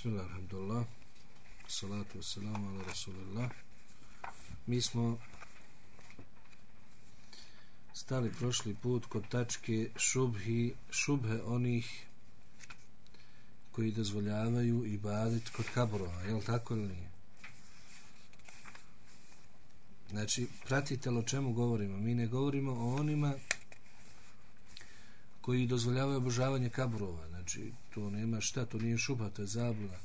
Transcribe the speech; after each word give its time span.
Bismillah, 0.00 0.24
alhamdulillah. 0.24 0.84
Salatu 1.68 2.18
wassalamu 2.18 2.68
ala 2.72 2.84
rasulillah. 2.88 3.50
Mi 4.66 4.80
smo 4.80 5.18
stali 7.94 8.32
prošli 8.32 8.74
put 8.74 9.06
kod 9.06 9.28
tačke 9.28 9.90
šubhi, 9.96 10.74
šubhe 10.90 11.42
onih 11.42 12.06
koji 13.72 13.92
dozvoljavaju 13.92 14.84
i 14.86 14.98
badit 14.98 15.48
kod 15.48 15.66
kaburova, 15.74 16.22
je 16.22 16.34
li 16.34 16.44
tako 16.44 16.74
ili 16.74 16.88
nije? 16.88 17.10
Znači, 20.10 20.46
pratite 20.64 21.10
o 21.10 21.22
čemu 21.22 21.52
govorimo. 21.52 21.96
Mi 21.96 22.14
ne 22.14 22.26
govorimo 22.26 22.72
o 22.72 22.96
onima 22.96 23.34
koji 25.40 25.66
dozvoljavaju 25.66 26.16
obožavanje 26.16 26.70
kaburova. 26.70 27.29
Znači, 27.40 27.72
to 27.94 28.10
nema 28.10 28.40
šta, 28.40 28.66
to 28.66 28.78
nije 28.78 28.98
šuba, 28.98 29.30
to 29.30 29.42
je 29.42 29.46
zabluda. 29.48 29.98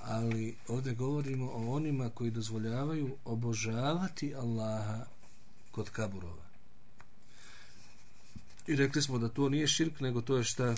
Ali 0.00 0.56
ovdje 0.68 0.94
govorimo 0.94 1.50
o 1.52 1.74
onima 1.74 2.10
koji 2.10 2.30
dozvoljavaju 2.30 3.16
obožavati 3.24 4.34
Allaha 4.34 5.06
kod 5.70 5.90
kaburova. 5.90 6.44
I 8.66 8.76
rekli 8.76 9.02
smo 9.02 9.18
da 9.18 9.28
to 9.28 9.48
nije 9.48 9.68
širk, 9.68 10.00
nego 10.00 10.20
to 10.20 10.36
je 10.36 10.44
šta? 10.44 10.74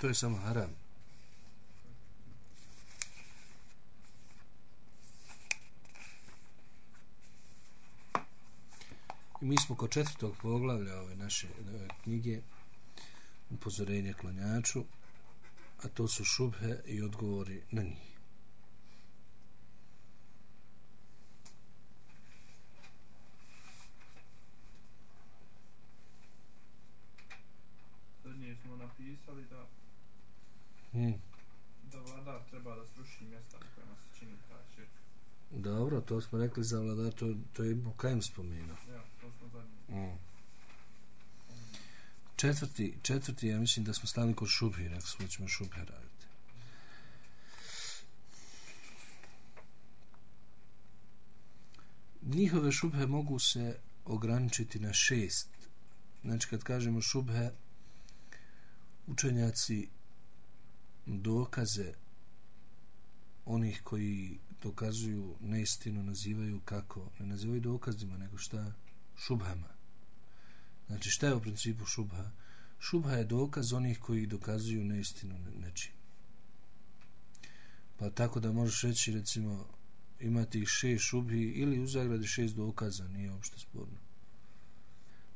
To 0.00 0.08
je 0.08 0.14
samo 0.14 0.36
haram. 0.36 0.70
I 9.40 9.44
mi 9.44 9.56
smo 9.66 9.76
kod 9.76 9.90
četvrtog 9.90 10.36
poglavlja 10.42 11.00
ove 11.00 11.16
naše 11.16 11.48
ove 11.60 11.88
knjige 12.02 12.40
upozorenje 13.52 14.12
klanjaču, 14.12 14.84
a 15.82 15.88
to 15.88 16.08
su 16.08 16.24
šubhe 16.24 16.80
i 16.86 17.02
odgovori 17.02 17.62
na 17.70 17.82
njih. 17.82 18.12
Zadnije 28.24 28.56
smo 28.56 28.76
napisali 28.76 29.44
da 29.50 29.66
Hmm. 30.92 31.14
da 31.92 31.98
vladar 32.00 32.40
treba 32.50 32.76
da 32.76 32.86
sruši 32.86 33.24
mjesta 33.24 33.58
na 33.58 33.66
kojima 33.74 33.96
se 33.96 34.18
čini 34.18 34.36
taj 34.48 34.62
širk. 34.74 34.90
Dobro, 35.50 36.00
to 36.00 36.20
smo 36.20 36.38
rekli 36.38 36.64
za 36.64 36.80
vladar, 36.80 37.12
to, 37.12 37.34
to 37.52 37.64
je 37.64 37.74
Bukajem 37.74 38.22
spomenuo. 38.22 38.76
Ja, 38.90 39.02
to 39.20 39.32
smo 39.32 39.48
zadnje. 39.48 39.76
Mm. 39.88 40.31
Četvrti, 42.42 42.94
četvrti, 43.02 43.48
ja 43.48 43.60
mislim 43.60 43.84
da 43.84 43.94
smo 43.94 44.06
stali 44.06 44.34
kod 44.34 44.48
šubhi, 44.48 44.88
rekli 44.88 45.08
smo 45.08 45.24
da 45.24 45.30
ćemo 45.30 45.48
šubhe 45.48 45.84
raditi. 45.84 46.26
Njihove 52.22 52.72
šubhe 52.72 53.06
mogu 53.06 53.38
se 53.38 53.78
ograničiti 54.04 54.80
na 54.80 54.92
šest. 54.92 55.48
Znači, 56.22 56.48
kad 56.48 56.62
kažemo 56.62 57.00
šubhe, 57.00 57.50
učenjaci 59.06 59.88
dokaze 61.06 61.92
onih 63.44 63.80
koji 63.84 64.38
dokazuju 64.62 65.36
neistinu 65.40 66.02
nazivaju 66.02 66.60
kako? 66.64 67.10
Ne 67.18 67.26
nazivaju 67.26 67.60
dokazima, 67.60 68.18
nego 68.18 68.38
šta? 68.38 68.72
Šubhama. 69.16 69.71
Znači 70.92 71.10
šta 71.10 71.26
je 71.26 71.34
u 71.34 71.40
principu 71.40 71.84
šubha? 71.84 72.30
Šubha 72.80 73.12
je 73.12 73.24
dokaz 73.24 73.72
onih 73.72 73.98
koji 73.98 74.26
dokazuju 74.26 74.84
neistinu 74.84 75.38
nečim. 75.60 75.92
Pa 77.96 78.10
tako 78.10 78.40
da 78.40 78.52
možeš 78.52 78.82
reći 78.82 79.12
recimo 79.12 79.66
imati 80.20 80.66
šest 80.66 81.04
šubhi 81.04 81.42
ili 81.42 81.80
u 81.80 81.86
zagradi 81.86 82.26
šest 82.26 82.54
dokaza, 82.54 83.08
nije 83.08 83.32
uopšte 83.32 83.58
sporno. 83.58 83.98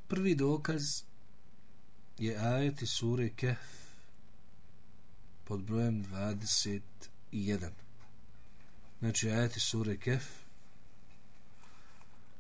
Prvi 0.09 0.35
dokaz 0.35 1.03
je 2.19 2.37
ajeti 2.37 2.87
sure 2.87 3.29
Kehf 3.29 3.61
pod 5.45 5.63
brojem 5.63 6.05
21. 6.05 7.71
Znači 8.99 9.31
ajeti 9.31 9.61
sure 9.61 9.97
Kehf 9.97 10.46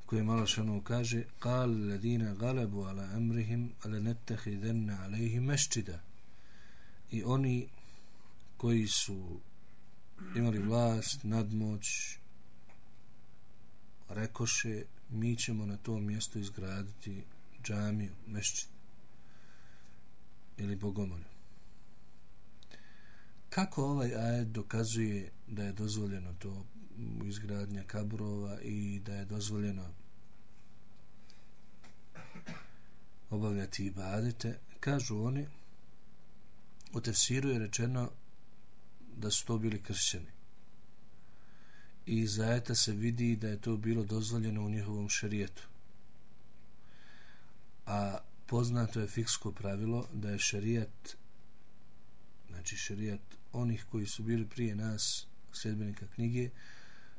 koji 0.06 0.24
malo 0.24 0.46
šano 0.48 0.82
kaže 0.82 1.24
قال 1.42 1.70
الذين 1.70 2.34
غلبوا 2.34 2.88
على 2.88 3.02
امرهم 3.02 3.70
لنتخذن 3.86 4.90
عليهم 4.90 5.46
مسجدا 5.48 6.00
i 7.12 7.24
oni 7.24 7.70
koji 8.58 8.88
su 8.88 9.40
imali 10.36 10.60
vlast, 10.60 11.24
nadmoć 11.24 12.18
rekoše 14.10 14.84
mi 15.10 15.36
ćemo 15.36 15.66
na 15.66 15.78
tom 15.78 16.06
mjestu 16.06 16.40
izgraditi 16.40 17.24
džamiju, 17.64 18.12
mešćid 18.28 18.70
ili 20.58 20.76
bogomolju 20.76 21.32
kako 23.50 23.86
ovaj 23.86 24.16
ajed 24.16 24.48
dokazuje 24.48 25.32
da 25.48 25.64
je 25.64 25.74
dozvoljeno 25.74 26.34
to 26.40 26.66
izgradnja 27.25 27.83
kaburova 27.87 28.61
i 28.63 29.01
da 29.05 29.15
je 29.15 29.25
dozvoljeno 29.25 29.95
obavljati 33.31 33.87
ibadete, 33.87 34.59
kažu 34.81 35.23
oni, 35.23 35.47
u 36.93 37.01
tefsiru 37.01 37.49
je 37.49 37.59
rečeno 37.59 38.11
da 39.17 39.31
su 39.31 39.47
to 39.47 39.59
bili 39.59 39.83
kršćani. 39.83 40.31
I 42.07 42.19
iz 42.21 42.41
ajeta 42.41 42.75
se 42.75 42.93
vidi 42.93 43.37
da 43.37 43.49
je 43.49 43.61
to 43.61 43.77
bilo 43.77 44.05
dozvoljeno 44.05 44.65
u 44.65 44.71
njihovom 44.71 45.09
šerijetu. 45.09 45.63
A 47.87 48.19
poznato 48.47 49.01
je 49.01 49.07
fiksko 49.07 49.53
pravilo 49.53 50.09
da 50.13 50.31
je 50.31 50.39
šerijat 50.39 51.17
znači 52.49 52.77
šerijat 52.77 53.21
onih 53.53 53.85
koji 53.91 54.07
su 54.07 54.23
bili 54.23 54.47
prije 54.47 54.75
nas 54.75 55.27
sljedbenika 55.53 56.07
knjige 56.15 56.51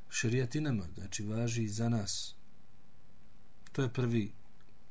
šarijat 0.09 0.56
i 0.56 0.62
nama, 0.62 0.88
znači 0.95 1.23
važi 1.23 1.63
i 1.63 1.69
za 1.69 1.90
nas. 1.90 2.35
To 3.72 3.81
je 3.81 3.94
prvi 3.94 4.31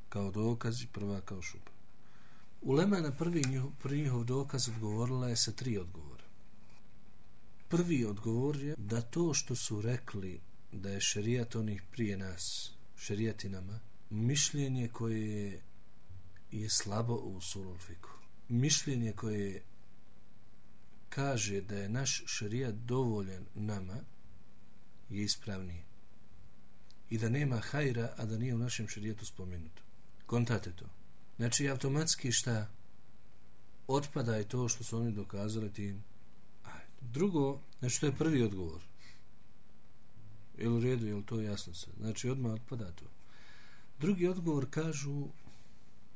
kao 0.09 0.31
dokaz 0.31 0.82
i 0.82 0.87
prva 0.87 1.21
kao 1.21 1.43
šupa. 1.43 1.71
Ulema 2.62 3.00
na 3.00 3.12
prvi 3.12 3.43
njihov, 3.49 3.71
prvi 3.82 4.03
njihov 4.03 4.25
dokaz 4.25 4.69
odgovorila 4.69 5.28
je 5.28 5.37
sa 5.37 5.53
tri 5.53 5.78
odgovora. 5.78 6.25
Prvi 7.69 8.05
odgovor 8.05 8.56
je 8.56 8.75
da 8.78 9.00
to 9.00 9.34
što 9.34 9.55
su 9.55 9.81
rekli 9.81 10.41
da 10.72 10.91
je 10.91 11.00
šerijat 11.00 11.56
onih 11.56 11.82
prije 11.91 12.16
nas, 12.16 12.72
šarijat 12.97 13.44
i 13.44 13.49
nama, 13.49 13.81
mišljenje 14.10 14.88
koje 14.88 15.62
je 16.50 16.71
slabo 16.71 17.15
u 17.15 17.41
sululfiku. 17.41 18.10
Mišljenje 18.49 19.12
koje 19.12 19.62
kaže 21.09 21.60
da 21.60 21.76
je 21.76 21.88
naš 21.88 22.22
šerijat 22.26 22.75
dovoljen 22.75 23.47
nama 23.55 24.00
je 25.11 25.25
ispravnije. 25.25 25.84
I 27.11 27.19
da 27.19 27.28
nema 27.28 27.59
hajra, 27.59 28.15
a 28.17 28.25
da 28.25 28.39
nije 28.39 28.55
u 28.55 28.59
našem 28.59 28.89
šarijetu 28.89 29.27
spomenuto. 29.27 29.83
Kontate 30.27 30.72
to. 30.72 30.87
Znači, 31.37 31.69
automatski 31.69 32.33
šta 32.33 32.71
otpada 33.87 34.37
je 34.37 34.49
to 34.49 34.69
što 34.69 34.84
su 34.84 34.99
oni 34.99 35.12
dokazali 35.12 35.72
tim. 35.72 36.05
Drugo, 37.00 37.61
znači, 37.78 38.00
to 38.00 38.06
je 38.06 38.17
prvi 38.17 38.43
odgovor. 38.43 38.83
Je 40.59 40.69
u 40.69 40.81
redu, 40.81 41.06
je 41.06 41.27
to 41.27 41.41
jasno 41.41 41.75
se? 41.75 41.87
Znači, 41.99 42.28
odmah 42.28 42.53
otpada 42.53 42.93
to. 42.93 43.05
Drugi 43.99 44.27
odgovor 44.27 44.67
kažu, 44.71 45.28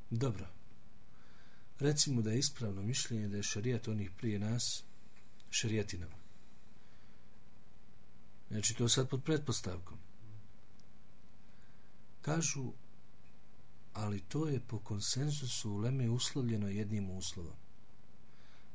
dobro, 0.09 0.47
recimo 1.79 2.21
da 2.21 2.31
je 2.31 2.39
ispravno 2.39 2.83
mišljenje 2.83 3.27
da 3.27 3.37
je 3.37 3.43
šarijat 3.43 3.87
onih 3.87 4.11
prije 4.17 4.39
nas 4.39 4.83
šarijatinama. 5.49 6.20
Znači, 8.51 8.75
to 8.75 8.89
sad 8.89 9.09
pod 9.09 9.23
pretpostavkom. 9.23 9.97
Kažu, 12.21 12.71
ali 13.93 14.19
to 14.19 14.47
je 14.47 14.59
po 14.59 14.79
konsenzusu 14.79 15.71
u 15.71 15.77
Leme 15.77 16.09
uslovljeno 16.09 16.67
jednim 16.67 17.09
uslovom. 17.09 17.55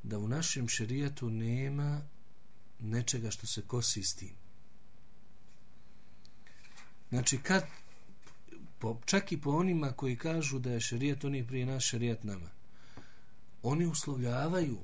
Da 0.02 0.18
u 0.18 0.28
našem 0.28 0.68
šerijatu 0.68 1.30
nema 1.30 2.00
nečega 2.80 3.30
što 3.30 3.46
se 3.46 3.62
kosi 3.62 4.02
s 4.02 4.14
tim. 4.14 4.34
Znači, 7.08 7.38
kad, 7.38 7.64
po, 8.78 9.00
čak 9.04 9.32
i 9.32 9.40
po 9.40 9.50
onima 9.50 9.92
koji 9.92 10.16
kažu 10.16 10.58
da 10.58 10.70
je 10.70 10.80
šerijat 10.80 11.24
onih 11.24 11.46
prije 11.46 11.66
nas 11.66 11.82
šerijat 11.82 12.24
nama, 12.24 12.50
oni 13.62 13.86
uslovljavaju 13.86 14.78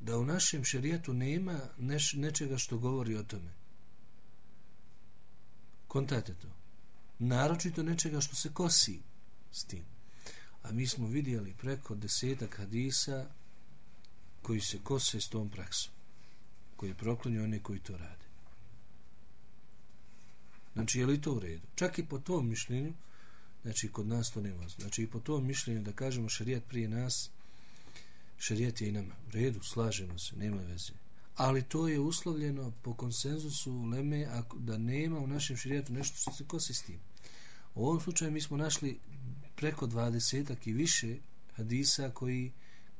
da 0.00 0.18
u 0.18 0.24
našem 0.24 0.64
šerijatu 0.64 1.12
nema 1.12 1.60
neš, 1.78 2.12
nečega 2.12 2.58
što 2.58 2.78
govori 2.78 3.16
o 3.16 3.22
tome. 3.22 3.57
Kontate 5.88 6.34
to. 6.34 6.48
Naročito 7.18 7.82
nečega 7.82 8.20
što 8.20 8.36
se 8.36 8.52
kosi 8.52 9.00
s 9.52 9.64
tim. 9.64 9.84
A 10.62 10.72
mi 10.72 10.86
smo 10.86 11.06
vidjeli 11.06 11.54
preko 11.58 11.94
desetak 11.94 12.56
hadisa 12.56 13.26
koji 14.42 14.60
se 14.60 14.78
kose 14.84 15.20
s 15.20 15.28
tom 15.28 15.50
praksom 15.50 15.92
koji 16.76 16.90
je 16.90 16.94
proklonio 16.94 17.44
one 17.44 17.62
koji 17.62 17.78
to 17.78 17.96
rade. 17.96 18.28
Znači 20.72 20.98
je 20.98 21.06
li 21.06 21.20
to 21.20 21.32
u 21.32 21.40
redu? 21.40 21.66
Čak 21.74 21.98
i 21.98 22.06
po 22.06 22.18
tom 22.18 22.48
mišljenju 22.48 22.92
znači 23.62 23.92
kod 23.92 24.06
nas 24.06 24.30
to 24.30 24.40
nema. 24.40 24.68
Znači 24.68 25.02
i 25.02 25.06
po 25.06 25.20
tom 25.20 25.46
mišljenju 25.46 25.82
da 25.82 25.92
kažemo 25.92 26.28
šarijat 26.28 26.62
prije 26.68 26.88
nas 26.88 27.30
šarijat 28.38 28.80
je 28.80 28.88
i 28.88 28.92
nama. 28.92 29.14
U 29.26 29.30
redu, 29.30 29.62
slažemo 29.62 30.18
se, 30.18 30.36
nema 30.36 30.62
veze 30.62 30.92
ali 31.38 31.62
to 31.62 31.88
je 31.88 32.00
uslovljeno 32.00 32.72
po 32.82 32.94
konsenzusu 32.94 33.82
Leme 33.82 34.24
ako, 34.24 34.58
da 34.58 34.78
nema 34.78 35.18
u 35.18 35.26
našem 35.26 35.56
širijetu 35.56 35.92
nešto 35.92 36.16
što 36.16 36.32
se 36.32 36.44
kosi 36.44 36.74
s 36.74 36.82
tim 36.82 37.00
u 37.78 37.86
ovom 37.86 38.00
slučaju 38.00 38.30
mi 38.32 38.40
smo 38.40 38.56
našli 38.56 38.98
preko 39.56 39.86
dvadesetak 39.86 40.66
i 40.66 40.72
više 40.72 41.16
hadisa 41.56 42.10
koji 42.10 42.52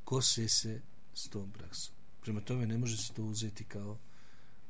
kose 0.05 0.49
se 0.49 0.81
s 1.15 1.29
tom 1.29 1.51
praksom. 1.51 1.95
Prema 2.23 2.41
tome 2.41 2.67
ne 2.67 2.79
može 2.79 2.97
se 2.97 3.13
to 3.13 3.25
uzeti 3.25 3.65
kao 3.65 3.99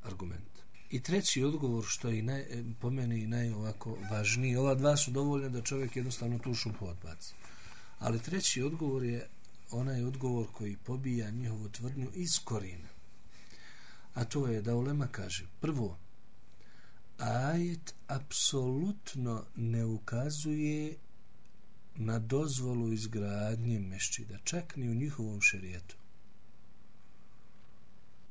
argument. 0.03 0.59
I 0.91 1.03
treći 1.03 1.45
odgovor 1.45 1.85
što 1.89 2.09
je 2.09 2.23
naj, 2.23 2.41
e, 2.41 2.65
po 2.81 2.91
meni 2.91 3.27
naj 3.27 3.51
ovako 3.51 3.99
važniji, 4.11 4.57
ova 4.57 4.75
dva 4.75 4.97
su 4.97 5.11
dovoljne 5.11 5.49
da 5.49 5.63
čovjek 5.63 5.97
jednostavno 5.97 6.39
tu 6.39 6.55
šupu 6.55 6.87
odbaci. 6.87 7.35
Ali 7.99 8.23
treći 8.23 8.63
odgovor 8.63 9.05
je 9.05 9.29
onaj 9.71 10.05
odgovor 10.05 10.47
koji 10.53 10.77
pobija 10.77 11.31
njihovu 11.31 11.69
tvrdnju 11.69 12.11
iz 12.15 12.39
korijena. 12.45 12.89
A 14.19 14.25
to 14.25 14.47
je 14.47 14.63
da 14.63 14.75
Ulema 14.75 15.07
kaže, 15.07 15.47
prvo, 15.61 15.99
ajet 17.19 17.95
apsolutno 18.07 19.45
ne 19.57 19.85
ukazuje 19.85 20.97
na 21.95 22.19
dozvolu 22.19 22.93
izgradnje 22.93 23.79
mešćida, 23.79 24.39
čak 24.45 24.77
ni 24.77 24.91
u 24.91 24.95
njihovom 24.95 25.41
šerijetu. 25.41 25.97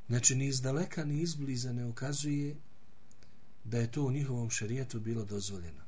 Znači, 0.08 0.36
ni 0.36 0.48
iz 0.48 0.62
daleka, 0.62 1.06
ni 1.06 1.22
izbliza 1.22 1.74
ne 1.74 1.86
ukazuje 1.86 2.56
da 3.64 3.78
je 3.78 3.92
to 3.92 4.04
u 4.04 4.12
njihovom 4.12 4.50
šerijetu 4.50 5.00
bilo 5.00 5.26
dozvoljeno. 5.26 5.84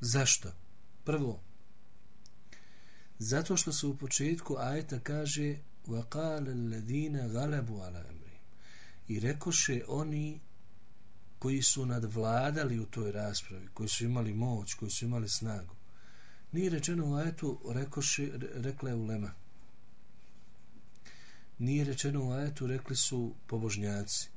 Zašto? 0.00 0.52
Prvo, 1.04 1.40
zato 3.18 3.56
što 3.56 3.72
se 3.72 3.86
u 3.86 3.96
početku 3.96 4.56
ajeta 4.58 5.00
kaže 5.00 5.58
وَقَالَ 5.87 6.47
الَّذِينَ 6.47 7.15
غَلَبُوا 7.35 7.83
عَلَى 7.85 7.99
أَمْرِهِمْ 8.11 8.25
i 9.07 9.19
rekoše 9.19 9.81
oni 9.87 10.39
koji 11.39 11.61
su 11.61 11.85
nadvladali 11.85 12.79
u 12.79 12.85
toj 12.85 13.11
raspravi, 13.11 13.67
koji 13.73 13.89
su 13.89 14.05
imali 14.05 14.33
moć, 14.33 14.73
koji 14.73 14.91
su 14.91 15.05
imali 15.05 15.29
snagu. 15.29 15.75
Nije 16.51 16.69
rečeno 16.69 17.05
u 17.05 17.15
ajetu, 17.15 17.59
rekoše, 17.69 18.29
rekla 18.53 18.89
je 18.89 18.95
ulema. 18.95 19.31
Nije 21.59 21.83
rečeno 21.83 22.25
u 22.25 22.31
ajetu, 22.31 22.67
rekli 22.67 22.95
su 22.95 23.33
pobožnjaci. 23.47 24.29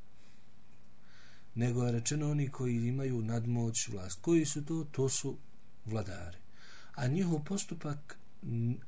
Nego 1.55 1.85
je 1.85 1.93
rečeno 1.93 2.31
oni 2.31 2.49
koji 2.49 2.75
imaju 2.75 3.23
nadmoć 3.23 3.88
vlast. 3.88 4.20
Koji 4.20 4.44
su 4.44 4.65
to? 4.65 4.87
To 4.93 5.09
su 5.09 5.37
vladari. 5.85 6.38
A 6.94 7.06
njihov 7.06 7.44
postupak 7.44 8.19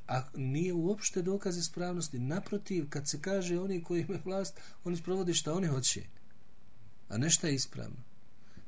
a 0.07 0.21
nije 0.35 0.73
uopšte 0.73 1.21
dokaz 1.21 1.57
ispravnosti. 1.57 2.19
Naprotiv, 2.19 2.89
kad 2.89 3.09
se 3.09 3.21
kaže 3.21 3.59
oni 3.59 3.83
koji 3.83 4.01
imaju 4.01 4.21
vlast, 4.25 4.59
oni 4.83 4.97
sprovode 4.97 5.33
šta 5.33 5.53
oni 5.53 5.67
hoće 5.67 6.03
a 7.09 7.17
nešto 7.17 7.47
je 7.47 7.55
ispravno. 7.55 7.97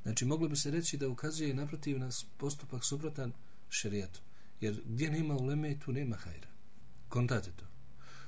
Znači, 0.03 0.25
moglo 0.25 0.49
bi 0.49 0.55
se 0.55 0.71
reći 0.71 0.97
da 0.97 1.09
ukazuje 1.09 1.53
naprotiv 1.53 1.99
nas 1.99 2.25
postupak 2.37 2.85
suprotan 2.85 3.33
šerijetu. 3.69 4.19
Jer 4.61 4.81
gdje 4.85 5.11
nema 5.11 5.35
uleme, 5.35 5.79
tu 5.79 5.91
nema 5.91 6.15
hajra. 6.15 6.47
Kontate 7.09 7.51
to. 7.51 7.65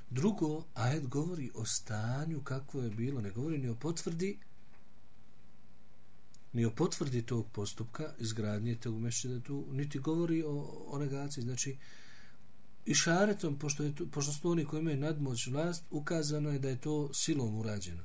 Drugo, 0.10 0.66
ajet 0.74 1.08
govori 1.08 1.52
o 1.56 1.66
stanju 1.66 2.42
kakvo 2.44 2.82
je 2.82 2.90
bilo. 2.90 3.22
Ne 3.22 3.32
govori 3.32 3.58
ni 3.58 3.70
o 3.70 3.76
potvrdi 3.76 4.40
ni 6.54 6.66
o 6.66 6.72
potvrdi 6.72 7.22
tog 7.22 7.52
postupka 7.52 8.14
izgradnje 8.20 8.76
tog 8.76 9.00
mešćida 9.00 9.40
tu, 9.40 9.66
niti 9.72 10.00
govori 10.00 10.44
o, 10.44 10.86
o 10.88 11.00
negaciji. 11.00 11.44
Znači, 11.44 11.78
i 12.90 12.94
šaretom, 12.96 13.60
pošto, 13.60 13.84
je 13.84 13.94
pošto 14.12 14.32
su 14.32 14.52
oni 14.52 14.66
koji 14.66 14.80
imaju 14.80 14.98
nadmoć 14.98 15.48
vlast, 15.48 15.84
ukazano 15.90 16.50
je 16.50 16.60
da 16.60 16.70
je 16.70 16.82
to 16.82 17.14
silom 17.14 17.60
urađeno. 17.60 18.04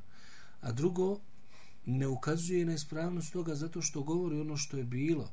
A 0.61 0.73
drugo, 0.73 1.21
ne 1.87 2.09
ukazuje 2.09 2.65
na 2.65 2.75
ispravnost 2.75 3.33
toga 3.33 3.55
zato 3.55 3.83
što 3.83 4.03
govori 4.03 4.41
ono 4.41 4.57
što 4.57 4.77
je 4.77 4.85
bilo. 4.85 5.31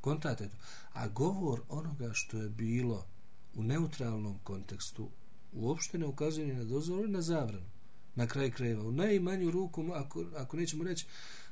Kontate 0.00 0.48
to. 0.48 0.56
A 0.92 1.08
govor 1.08 1.62
onoga 1.68 2.10
što 2.12 2.38
je 2.38 2.48
bilo 2.48 3.06
u 3.54 3.62
neutralnom 3.62 4.38
kontekstu 4.44 5.08
uopšte 5.52 5.98
ne 5.98 6.06
ukazuje 6.06 6.46
ni 6.46 6.54
na 6.54 6.64
dozvolu 6.64 7.06
na 7.06 7.22
zabranu. 7.22 7.70
Na 8.14 8.26
kraj 8.26 8.50
krajeva. 8.50 8.82
U 8.82 8.92
najmanju 8.92 9.50
ruku, 9.50 9.84
ako, 9.94 10.24
ako 10.36 10.56
nećemo 10.56 10.84
reći, 10.84 11.06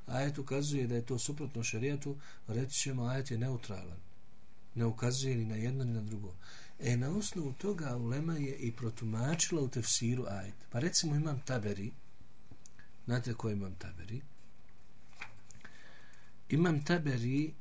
ajet 0.07 0.39
ukazuje 0.39 0.87
da 0.87 0.95
je 0.95 1.07
to 1.07 1.19
suprotno 1.19 1.63
šarijetu, 1.63 2.17
reći 2.47 2.81
ćemo 2.81 3.05
ajet 3.05 3.31
je 3.31 3.39
neutralan. 3.39 4.14
Ne 4.75 4.85
ukazuje 4.85 5.37
ni 5.37 5.45
na 5.45 5.55
jedno 5.55 5.85
ni 5.85 5.93
na 5.93 6.03
drugo. 6.03 6.35
E, 6.81 6.97
na 6.97 7.11
osnovu 7.11 7.53
toga 7.53 7.97
Ulema 7.97 8.35
je 8.35 8.57
i 8.57 8.73
protumačila 8.73 9.63
u 9.63 9.69
tefsiru 9.69 10.25
ajet. 10.29 10.55
Pa 10.71 10.79
recimo 10.79 11.17
imam 11.17 11.41
taberi, 11.45 11.93
Znate 13.07 13.35
ko 13.35 13.51
imam 13.51 13.75
taberi? 13.75 14.23
Imam 16.49 16.85
taberi 16.85 17.55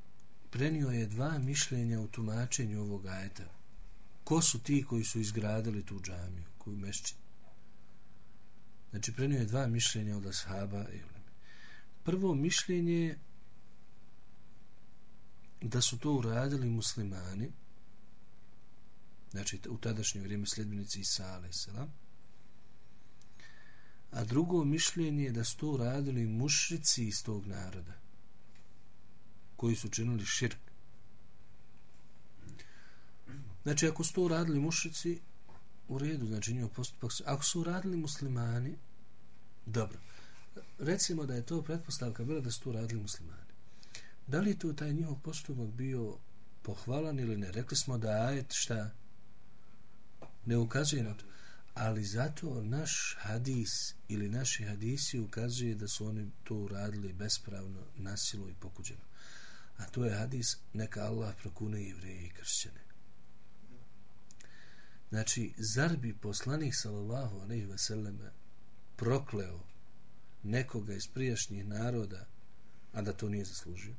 prenio 0.50 0.90
je 0.90 1.08
dva 1.08 1.40
mišljenja 1.40 2.00
u 2.00 2.08
tumačenju 2.08 2.82
ovog 2.82 3.06
ajeta. 3.06 3.44
Ko 4.24 4.42
su 4.42 4.60
ti 4.60 4.86
koji 4.90 5.04
su 5.04 5.20
izgradili 5.20 5.86
tu 5.86 6.00
džamiju, 6.00 6.44
koju 6.58 6.78
mešći? 6.78 7.16
Znači, 8.90 9.14
prenio 9.14 9.40
je 9.40 9.46
dva 9.46 9.68
mišljenja 9.68 10.18
od 10.18 10.26
ashaba. 10.26 10.86
Prvo 12.04 12.36
mišljenje 12.36 12.94
je 12.94 13.20
da 15.64 15.82
su 15.82 15.98
to 15.98 16.14
uradili 16.14 16.70
muslimani, 16.70 17.52
znači 19.32 19.60
u 19.70 19.78
tadašnje 19.78 20.22
vrijeme 20.22 20.48
sljedbenici 20.48 21.02
Isa, 21.02 21.26
alaih 21.26 21.56
a 24.12 24.24
drugo 24.24 24.64
mišljenje 24.64 25.24
je 25.24 25.32
da 25.32 25.44
su 25.44 25.58
to 25.58 25.78
radili 25.78 26.26
mušrici 26.26 27.08
iz 27.08 27.24
tog 27.24 27.48
naroda 27.48 27.94
koji 29.56 29.76
su 29.76 29.90
činili 29.90 30.26
širk. 30.26 30.58
Znači 33.64 33.88
ako 33.88 34.04
su 34.04 34.14
to 34.14 34.28
radili 34.28 34.60
mušrici 34.60 35.20
u 35.88 35.98
redu, 35.98 36.26
znači 36.26 36.54
njihov 36.54 36.70
postupak 36.70 37.12
ako 37.26 37.44
su 37.44 37.64
radili 37.64 37.98
muslimani 37.98 38.76
dobro. 39.66 40.00
Recimo 40.80 41.26
da 41.26 41.36
je 41.36 41.46
to 41.46 41.62
pretpostavka 41.62 42.24
bila 42.24 42.42
da 42.42 42.52
su 42.52 42.62
to 42.62 42.72
radili 42.72 43.02
muslimani 43.02 43.43
da 44.28 44.40
li 44.40 44.50
je 44.50 44.60
to 44.60 44.74
taj 44.74 44.94
njihov 44.94 45.20
postupak 45.20 45.68
bio 45.68 46.18
pohvalan 46.62 47.20
ili 47.20 47.38
ne 47.38 47.52
rekli 47.52 47.78
smo 47.78 47.98
da 47.98 48.10
ajet 48.10 48.48
šta 48.50 48.92
ne 50.46 50.58
ukazuje 50.58 51.04
na 51.04 51.14
to 51.14 51.26
ali 51.74 52.04
zato 52.04 52.62
naš 52.62 53.18
hadis 53.20 53.70
ili 54.08 54.30
naši 54.30 54.64
hadisi 54.64 55.20
ukazuje 55.20 55.76
da 55.76 55.88
su 55.88 56.06
oni 56.06 56.32
to 56.44 56.56
uradili 56.56 57.14
bespravno, 57.14 57.86
nasilo 57.96 58.50
i 58.50 58.56
pokuđeno. 58.60 59.02
A 59.78 59.86
to 59.86 60.06
je 60.06 60.16
hadis 60.16 60.46
neka 60.74 61.02
Allah 61.02 61.36
prokune 61.42 61.84
jevreje 61.84 62.26
i 62.26 62.30
kršćane. 62.30 62.80
Znači, 65.10 65.54
zar 65.76 65.98
bi 65.98 66.18
poslanik 66.18 66.74
sallallahu 66.76 67.40
alaihi 67.40 67.66
ve 67.66 67.78
selleme 67.78 68.32
prokleo 68.96 69.60
nekoga 70.44 70.94
iz 70.94 71.08
prijašnjih 71.14 71.66
naroda, 71.66 72.26
a 72.94 73.02
da 73.02 73.14
to 73.14 73.30
nije 73.30 73.46
zaslužio? 73.46 73.96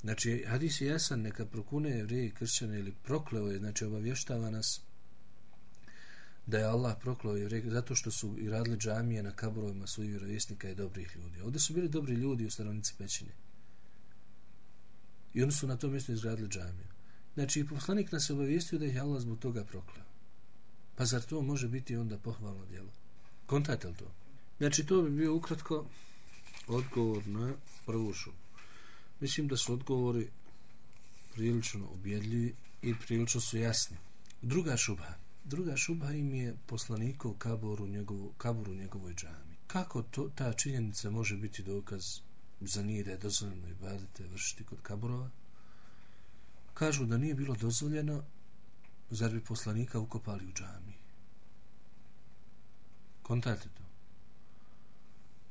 Znači, 0.00 0.44
hadis 0.48 0.80
je 0.80 0.88
jasan, 0.88 1.20
neka 1.20 1.46
prokune 1.46 1.90
jevrije 1.90 2.26
i 2.26 2.30
kršćane 2.30 2.78
ili 2.78 2.94
prokleo 3.02 3.48
je, 3.48 3.58
znači 3.58 3.84
obavještava 3.84 4.50
nas 4.50 4.80
da 6.46 6.58
je 6.58 6.64
Allah 6.64 6.96
prokleo 7.00 7.36
jevrije 7.36 7.70
zato 7.70 7.94
što 7.94 8.10
su 8.10 8.36
i 8.38 8.50
radili 8.50 8.76
džamije 8.76 9.22
na 9.22 9.32
kaburovima 9.32 9.86
svojih 9.86 10.10
vjerovjesnika 10.10 10.70
i 10.70 10.74
dobrih 10.74 11.16
ljudi. 11.16 11.40
Ovdje 11.40 11.60
su 11.60 11.74
bili 11.74 11.88
dobri 11.88 12.14
ljudi 12.14 12.46
u 12.46 12.50
stanovnici 12.50 12.94
pećine. 12.98 13.30
I 15.34 15.42
oni 15.42 15.52
su 15.52 15.66
na 15.66 15.76
tom 15.76 15.90
mjestu 15.90 16.12
izgradili 16.12 16.48
džamiju. 16.48 16.86
Znači, 17.34 17.66
poslanik 17.66 18.12
nas 18.12 18.30
je 18.30 18.34
obavijestio 18.34 18.78
da 18.78 18.86
ih 18.86 18.94
je 18.94 19.00
Allah 19.00 19.20
zbog 19.20 19.38
toga 19.38 19.64
prokleo. 19.64 20.04
Pa 20.96 21.04
zar 21.04 21.22
to 21.22 21.42
može 21.42 21.68
biti 21.68 21.96
onda 21.96 22.18
pohvalno 22.18 22.66
djelo? 22.66 22.90
Kontajte 23.46 23.88
li 23.88 23.94
to? 23.94 24.12
Znači, 24.58 24.86
to 24.86 25.02
bi 25.02 25.10
bio 25.10 25.34
ukratko 25.34 25.86
odgovor 26.66 27.26
na 27.26 27.52
prvu 27.86 28.12
šupu. 28.12 28.49
Mislim 29.20 29.48
da 29.48 29.56
su 29.56 29.72
odgovori 29.72 30.30
prilično 31.34 31.88
objedljivi 31.88 32.54
i 32.82 32.94
prilično 32.94 33.40
su 33.40 33.58
jasni. 33.58 33.96
Druga 34.42 34.76
šubha. 34.76 35.14
Druga 35.44 35.76
šubha 35.76 36.12
im 36.12 36.34
je 36.34 36.56
poslanikov 36.66 37.34
kabor 37.34 37.82
u, 37.82 37.88
njegovu, 37.88 38.32
kabor 38.38 38.68
u 38.68 38.74
njegovoj 38.74 39.14
džami. 39.14 39.56
Kako 39.66 40.02
to, 40.02 40.30
ta 40.34 40.52
činjenica 40.52 41.10
može 41.10 41.36
biti 41.36 41.62
dokaz 41.62 42.20
za 42.60 42.82
nije 42.82 43.04
da 43.04 43.10
je 43.10 43.18
dozvoljeno 43.18 43.68
i 43.68 43.74
badete 43.74 44.24
vršiti 44.24 44.64
kod 44.64 44.78
kaborova? 44.82 45.30
kažu 46.80 47.06
da 47.06 47.18
nije 47.18 47.34
bilo 47.34 47.54
dozvoljeno, 47.54 48.22
zar 49.10 49.32
bi 49.32 49.40
poslanika 49.44 49.98
ukopali 49.98 50.46
u 50.46 50.52
džami? 50.52 50.94
Kontate 53.22 53.68
to. 53.68 53.89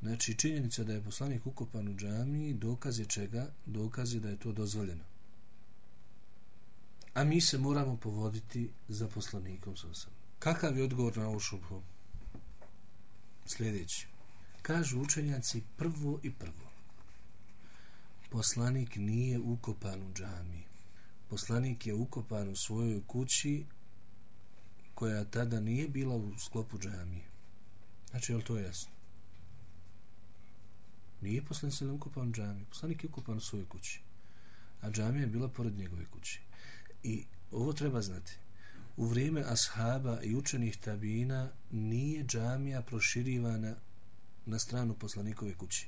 Znači, 0.01 0.37
činjenica 0.37 0.83
da 0.83 0.93
je 0.93 1.03
poslanik 1.03 1.47
ukopan 1.47 1.87
u 1.87 1.95
džami, 1.95 2.53
dokaz 2.53 2.99
je 2.99 3.05
čega? 3.05 3.51
Dokaz 3.65 4.13
je 4.13 4.19
da 4.19 4.29
je 4.29 4.39
to 4.39 4.51
dozvoljeno. 4.51 5.03
A 7.13 7.23
mi 7.23 7.41
se 7.41 7.57
moramo 7.57 7.97
povoditi 7.97 8.69
za 8.87 9.07
poslanikom 9.07 9.77
sasvim. 9.77 10.13
Kakav 10.39 10.77
je 10.77 10.83
odgovor 10.83 11.17
na 11.17 11.27
ovu 11.27 11.39
šubhu? 11.39 11.81
Sljedeći. 13.45 14.07
Kažu 14.61 15.01
učenjaci 15.01 15.63
prvo 15.77 16.19
i 16.23 16.31
prvo. 16.31 16.69
Poslanik 18.29 18.95
nije 18.95 19.39
ukopan 19.39 20.03
u 20.03 20.13
džami. 20.13 20.63
Poslanik 21.29 21.87
je 21.87 21.93
ukopan 21.93 22.49
u 22.49 22.55
svojoj 22.55 23.01
kući 23.07 23.65
koja 24.95 25.25
tada 25.25 25.59
nije 25.59 25.87
bila 25.87 26.15
u 26.15 26.37
sklopu 26.37 26.79
džamije. 26.79 27.25
Znači, 28.09 28.31
je 28.31 28.37
li 28.37 28.43
to 28.43 28.57
jasno? 28.57 28.98
Nije 31.21 31.45
poslanik 31.45 31.75
se 31.75 31.85
ukupan 31.85 32.29
u 32.29 32.31
džami. 32.31 32.65
Poslanik 32.65 33.03
je 33.03 33.09
ukupan 33.09 33.37
u 33.37 33.41
svojoj 33.41 33.65
kući. 33.65 34.01
A 34.81 34.91
džamija 34.91 35.21
je 35.21 35.27
bila 35.27 35.47
pored 35.47 35.77
njegove 35.77 36.05
kući. 36.05 36.41
I 37.03 37.23
ovo 37.51 37.73
treba 37.73 38.01
znati. 38.01 38.37
U 38.97 39.05
vrijeme 39.05 39.43
ashaba 39.47 40.21
i 40.23 40.35
učenih 40.35 40.77
tabina 40.77 41.51
nije 41.71 42.25
džamija 42.25 42.81
proširivana 42.81 43.75
na 44.45 44.59
stranu 44.59 44.93
poslanikove 44.93 45.53
kući. 45.53 45.87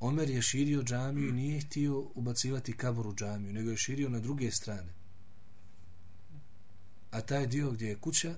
Omer 0.00 0.30
je 0.30 0.42
širio 0.42 0.82
džamiju 0.82 1.28
i 1.28 1.32
nije 1.32 1.60
htio 1.60 2.10
ubacivati 2.14 2.76
kabor 2.76 3.06
u 3.06 3.14
džamiju, 3.14 3.52
nego 3.52 3.70
je 3.70 3.76
širio 3.76 4.08
na 4.08 4.20
druge 4.20 4.50
strane. 4.50 4.92
A 7.10 7.20
taj 7.20 7.46
dio 7.46 7.70
gdje 7.70 7.88
je 7.88 7.96
kuća 7.96 8.34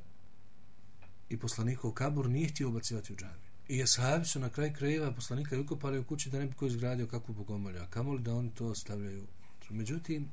i 1.28 1.38
poslanikov 1.38 1.92
kabor 1.92 2.30
nije 2.30 2.49
htio 2.49 2.68
ubacivati 2.68 3.12
u 3.12 3.16
džamiju. 3.16 3.53
I 3.68 3.83
ashabi 3.83 4.26
su 4.26 4.40
na 4.40 4.50
kraj 4.50 4.73
krajeva 4.73 5.12
poslanika 5.12 5.61
ukopali 5.61 5.99
u 5.99 6.04
kući 6.04 6.30
da 6.30 6.38
ne 6.38 6.47
bi 6.47 6.54
ko 6.54 6.66
izgradio 6.66 7.06
kakvu 7.06 7.35
bogomolju, 7.35 7.80
a 7.83 7.87
kamoli 7.87 8.23
da 8.23 8.35
oni 8.35 8.50
to 8.54 8.66
ostavljaju. 8.66 9.26
Međutim, 9.71 10.28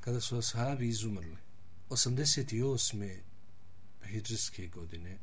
kada 0.00 0.20
su 0.20 0.38
ashabi 0.38 0.88
izumrli, 0.88 1.36
88. 1.90 3.18
hijđarske 4.04 4.66
godine, 4.66 5.18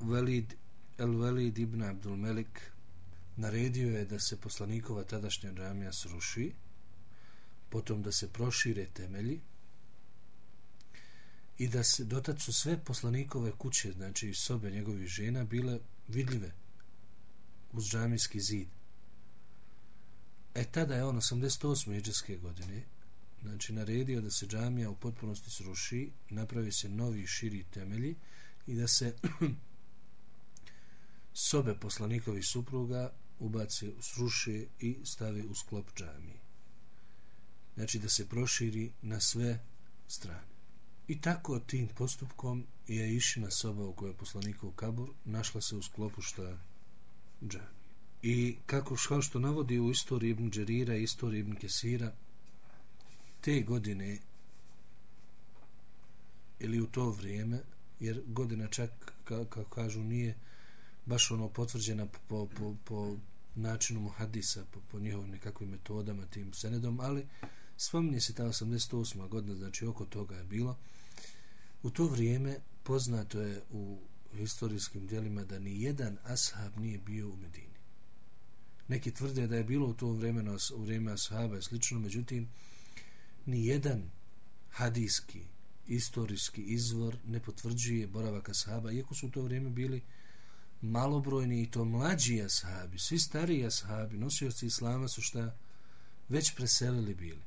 Velid 0.00 0.54
El 0.98 1.20
Velid 1.20 1.58
ibn 1.58 1.82
Abdul 1.82 2.16
Melik 2.16 2.60
naredio 3.36 3.98
je 3.98 4.04
da 4.04 4.18
se 4.18 4.40
poslanikova 4.40 5.04
tadašnja 5.04 5.52
džamija 5.52 5.92
sruši, 5.92 6.52
potom 7.68 8.02
da 8.02 8.12
se 8.12 8.32
prošire 8.32 8.86
temelji 8.86 9.40
i 11.58 11.68
da 11.68 11.84
se 11.84 12.04
dotad 12.04 12.40
su 12.40 12.52
sve 12.52 12.84
poslanikove 12.84 13.52
kuće, 13.52 13.92
znači 13.92 14.34
sobe 14.34 14.70
njegovih 14.70 15.08
žena, 15.08 15.44
bile 15.44 15.78
vidljive 16.08 16.52
uz 17.74 17.84
džamijski 17.84 18.40
zid. 18.40 18.68
E 20.54 20.64
tada 20.64 20.94
je 20.94 21.04
on 21.04 21.16
88. 21.16 21.98
iđeske 21.98 22.36
godine 22.36 22.84
znači 23.42 23.72
naredio 23.72 24.20
da 24.20 24.30
se 24.30 24.46
džamija 24.46 24.90
u 24.90 24.96
potpunosti 24.96 25.50
sruši, 25.50 26.10
napravi 26.30 26.72
se 26.72 26.88
novi 26.88 27.26
širi 27.26 27.64
temelji 27.70 28.16
i 28.66 28.74
da 28.74 28.88
se 28.88 29.16
sobe 31.48 31.74
poslanikovi 31.80 32.42
supruga 32.42 33.12
ubace, 33.38 33.92
sruše 34.00 34.66
i 34.80 34.98
stave 35.04 35.44
u 35.44 35.54
sklop 35.54 35.86
džamije. 35.96 36.40
Znači 37.74 37.98
da 37.98 38.08
se 38.08 38.28
proširi 38.28 38.92
na 39.02 39.20
sve 39.20 39.64
strane. 40.08 40.54
I 41.08 41.20
tako 41.20 41.58
tim 41.58 41.88
postupkom 41.88 42.66
je 42.86 43.16
išina 43.16 43.50
soba 43.50 43.84
u 43.84 43.94
kojoj 43.94 44.10
je 44.10 44.16
poslanikov 44.16 44.70
kabur 44.70 45.10
našla 45.24 45.60
se 45.60 45.76
u 45.76 45.82
sklopu 45.82 46.22
šta 46.22 46.58
džamije. 47.48 47.74
I 48.22 48.56
kako 48.66 48.96
kao 49.08 49.22
što 49.22 49.38
navodi 49.38 49.78
u 49.78 49.90
istoriji 49.90 50.30
Ibn 50.30 50.50
Đerira 50.50 50.96
i 50.96 51.02
istoriji 51.02 51.40
Ibn 51.40 51.54
Kesira, 51.54 52.12
te 53.40 53.60
godine 53.60 54.18
ili 56.58 56.80
u 56.80 56.86
to 56.86 57.10
vrijeme, 57.10 57.60
jer 58.00 58.22
godina 58.26 58.66
čak, 58.66 58.90
kako 59.24 59.64
kažu, 59.64 60.00
nije 60.00 60.34
baš 61.06 61.30
ono 61.30 61.48
potvrđena 61.48 62.06
po, 62.28 62.46
po, 62.46 62.74
po 62.84 63.16
načinu 63.54 64.00
muhadisa, 64.00 64.64
po, 64.70 64.80
po 64.90 64.98
njihovim 64.98 65.30
nekakvim 65.30 65.70
metodama, 65.70 66.26
tim 66.26 66.52
senedom, 66.52 67.00
ali 67.00 67.26
spominje 67.76 68.20
se 68.20 68.34
ta 68.34 68.44
88. 68.44 69.28
godina, 69.28 69.54
znači 69.54 69.86
oko 69.86 70.04
toga 70.04 70.36
je 70.36 70.44
bilo. 70.44 70.76
U 71.82 71.90
to 71.90 72.06
vrijeme 72.06 72.56
poznato 72.82 73.40
je 73.40 73.62
u 73.70 73.98
historijskim 74.36 75.06
dijelima 75.06 75.44
da 75.44 75.58
ni 75.58 75.82
jedan 75.82 76.18
ashab 76.24 76.78
nije 76.78 76.98
bio 76.98 77.28
u 77.28 77.36
Medini. 77.36 77.74
Neki 78.88 79.10
tvrde 79.10 79.46
da 79.46 79.56
je 79.56 79.64
bilo 79.64 79.86
u 79.86 79.94
to 79.94 80.12
vremenu, 80.12 80.58
u 80.74 80.82
vrijeme 80.82 81.12
ashaba 81.12 81.58
i 81.58 81.62
slično, 81.62 82.00
međutim, 82.00 82.48
ni 83.46 83.66
jedan 83.66 84.10
hadijski, 84.70 85.40
istorijski 85.86 86.62
izvor 86.62 87.16
ne 87.26 87.40
potvrđuje 87.40 88.06
boravak 88.06 88.48
ashaba, 88.48 88.92
iako 88.92 89.14
su 89.14 89.26
u 89.26 89.30
to 89.30 89.42
vrijeme 89.42 89.70
bili 89.70 90.02
malobrojni 90.80 91.62
i 91.62 91.70
to 91.70 91.84
mlađi 91.84 92.42
ashabi, 92.42 92.98
svi 92.98 93.18
stariji 93.18 93.66
ashabi, 93.66 94.18
nosioci 94.18 94.66
islama 94.66 95.08
su 95.08 95.22
šta 95.22 95.56
već 96.28 96.54
preselili 96.54 97.14
bili. 97.14 97.42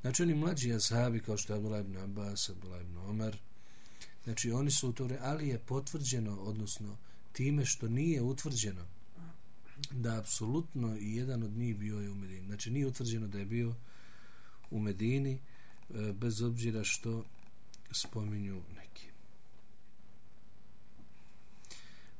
Znači 0.00 0.22
oni 0.22 0.34
mlađi 0.34 0.74
ashabi 0.74 1.20
kao 1.20 1.36
što 1.36 1.52
je 1.52 1.56
Abdullah 1.56 1.80
ibn 1.80 1.96
Abbas, 1.96 2.48
Abdullah 2.48 2.80
ibn 2.80 2.96
Omar, 2.96 3.38
znači 4.24 4.52
oni 4.52 4.70
su 4.70 4.92
to 4.92 5.08
ali 5.20 5.48
je 5.48 5.58
potvrđeno, 5.58 6.40
odnosno 6.40 6.96
time 7.32 7.64
što 7.64 7.88
nije 7.88 8.22
utvrđeno 8.22 8.86
da 9.90 10.18
apsolutno 10.18 10.96
i 11.00 11.16
jedan 11.16 11.42
od 11.42 11.52
njih 11.52 11.76
bio 11.76 12.00
je 12.00 12.10
u 12.10 12.14
Medini. 12.14 12.46
Znači 12.46 12.70
nije 12.70 12.86
utvrđeno 12.86 13.28
da 13.28 13.38
je 13.38 13.44
bio 13.44 13.74
u 14.70 14.80
Medini 14.80 15.32
e, 15.90 16.12
bez 16.12 16.42
obzira 16.42 16.84
što 16.84 17.24
spominju 17.90 18.62
neki. 18.76 19.06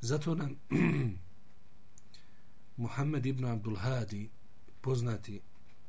Zato 0.00 0.34
nam 0.34 0.56
Muhammed 2.76 3.26
ibn 3.26 3.44
Abdul 3.44 3.76
Hadi 3.76 4.30
poznati 4.80 5.40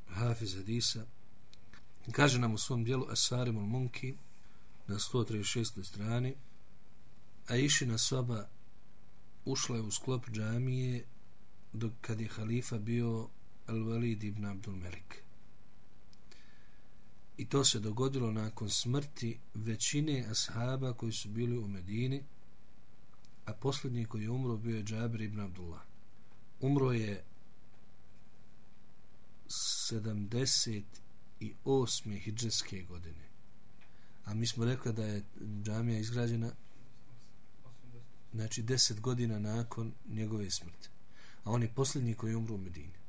Hafiz 0.08 0.56
Hadisa 0.56 1.06
kaže 2.12 2.40
nam 2.40 2.54
u 2.54 2.58
svom 2.58 2.84
dijelu 2.84 3.06
Asarimul 3.10 3.66
Munki 3.66 4.16
na 4.92 5.00
136. 5.00 5.84
strani 5.84 6.36
a 7.48 7.56
išina 7.56 7.98
soba 7.98 8.50
ušla 9.46 9.76
je 9.76 9.82
u 9.82 9.92
sklop 9.92 10.30
džamije 10.30 11.06
dok 11.74 11.94
kad 12.02 12.22
je 12.22 12.28
halifa 12.28 12.78
bio 12.78 13.30
Al-Walid 13.68 14.24
ibn 14.24 14.46
Abdul 14.46 14.76
Melik. 14.76 15.24
I 17.38 17.46
to 17.46 17.66
se 17.66 17.80
dogodilo 17.80 18.32
nakon 18.32 18.70
smrti 18.70 19.40
većine 19.54 20.26
ashaba 20.30 20.94
koji 20.94 21.12
su 21.12 21.30
bili 21.30 21.58
u 21.58 21.68
Medini, 21.68 22.24
a 23.46 23.54
posljednji 23.54 24.06
koji 24.06 24.24
je 24.24 24.30
umro 24.30 24.58
bio 24.58 24.78
je 24.78 24.84
Džabir 24.84 25.22
ibn 25.22 25.40
Abdullah. 25.40 25.82
Umro 26.60 26.92
je 26.92 27.24
78. 29.48 32.20
hijđarske 32.20 32.82
godine. 32.82 33.31
A 34.26 34.34
mi 34.34 34.48
smo 34.48 34.66
rekli 34.66 34.94
da 34.94 35.06
je 35.06 35.24
džamija 35.64 36.00
izgrađena 36.00 36.52
znači 38.34 38.64
10 38.64 39.00
godina 39.00 39.40
nakon 39.40 39.94
njegove 40.10 40.52
smrti. 40.52 40.90
A 41.44 41.52
on 41.52 41.62
je 41.62 41.74
posljednji 41.76 42.14
koji 42.14 42.32
je 42.32 42.38
umro 42.38 42.56
u 42.56 42.58
Medini. 42.58 43.00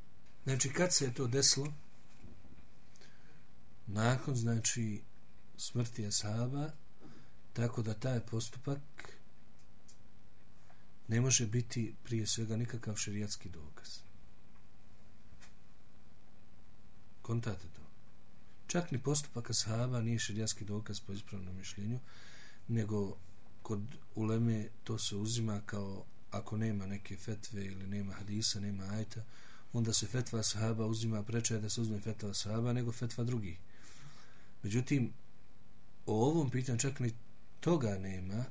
Znači 0.44 0.72
kad 0.72 0.94
se 0.94 1.04
je 1.04 1.14
to 1.14 1.26
desilo? 1.26 1.72
nakon 3.86 4.36
znači 4.36 5.02
smrti 5.56 6.06
Asaba 6.06 6.70
tako 7.52 7.82
da 7.82 7.94
taj 7.94 8.20
postupak 8.20 8.80
ne 11.08 11.20
može 11.20 11.46
biti 11.46 11.94
prije 12.04 12.26
svega 12.26 12.56
nikakav 12.56 12.96
šerijatski 12.96 13.48
dokaz. 13.48 13.98
Kontate 17.22 17.66
to. 17.76 17.81
Čak 18.72 18.90
ni 18.90 18.98
postupak 18.98 19.50
ashaba 19.50 20.00
nije 20.00 20.18
šerijatski 20.18 20.64
dokaz 20.64 21.00
po 21.00 21.12
ispravnom 21.12 21.56
mišljenju, 21.56 21.98
nego 22.68 23.16
kod 23.62 23.80
uleme 24.14 24.68
to 24.84 24.98
se 24.98 25.16
uzima 25.16 25.60
kao 25.66 26.04
ako 26.30 26.56
nema 26.56 26.86
neke 26.86 27.16
fetve 27.16 27.64
ili 27.66 27.86
nema 27.86 28.12
hadisa, 28.12 28.60
nema 28.60 28.84
ajta, 28.84 29.24
onda 29.72 29.92
se 29.92 30.06
fetva 30.06 30.38
ashaba 30.40 30.86
uzima 30.86 31.22
prečaje 31.22 31.60
da 31.60 31.70
se 31.70 31.80
uzme 31.80 32.00
fetva 32.00 32.30
ashaba 32.30 32.72
nego 32.72 32.92
fetva 32.92 33.24
drugih. 33.24 33.58
Međutim, 34.62 35.12
o 36.06 36.26
ovom 36.26 36.50
pitanju 36.50 36.78
čak 36.78 37.00
ni 37.00 37.12
toga 37.60 37.98
nema, 37.98 38.44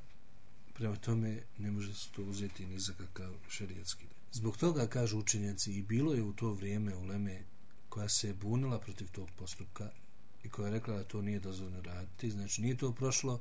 prema 0.74 0.96
tome 0.96 1.44
ne 1.58 1.72
može 1.72 1.96
se 1.96 2.10
to 2.12 2.24
uzeti 2.24 2.66
ni 2.66 2.80
za 2.80 2.94
kakav 2.94 3.34
šerijatski. 3.50 4.06
Zbog 4.32 4.58
toga, 4.58 4.88
kažu 4.88 5.20
učenjaci, 5.20 5.74
i 5.74 5.82
bilo 5.82 6.14
je 6.14 6.24
u 6.24 6.34
to 6.34 6.54
vrijeme 6.54 6.96
uleme 6.96 7.44
koja 7.90 8.10
se 8.10 8.28
je 8.28 8.34
bunila 8.34 8.80
protiv 8.80 9.08
tog 9.12 9.30
postupka, 9.38 9.92
i 10.44 10.50
koja 10.50 10.68
je 10.68 10.74
rekla 10.74 10.96
da 10.96 11.04
to 11.04 11.22
nije 11.22 11.40
dozvoljeno 11.40 11.82
raditi. 11.82 12.32
Znači, 12.32 12.62
nije 12.62 12.78
to 12.78 12.92
prošlo 12.92 13.40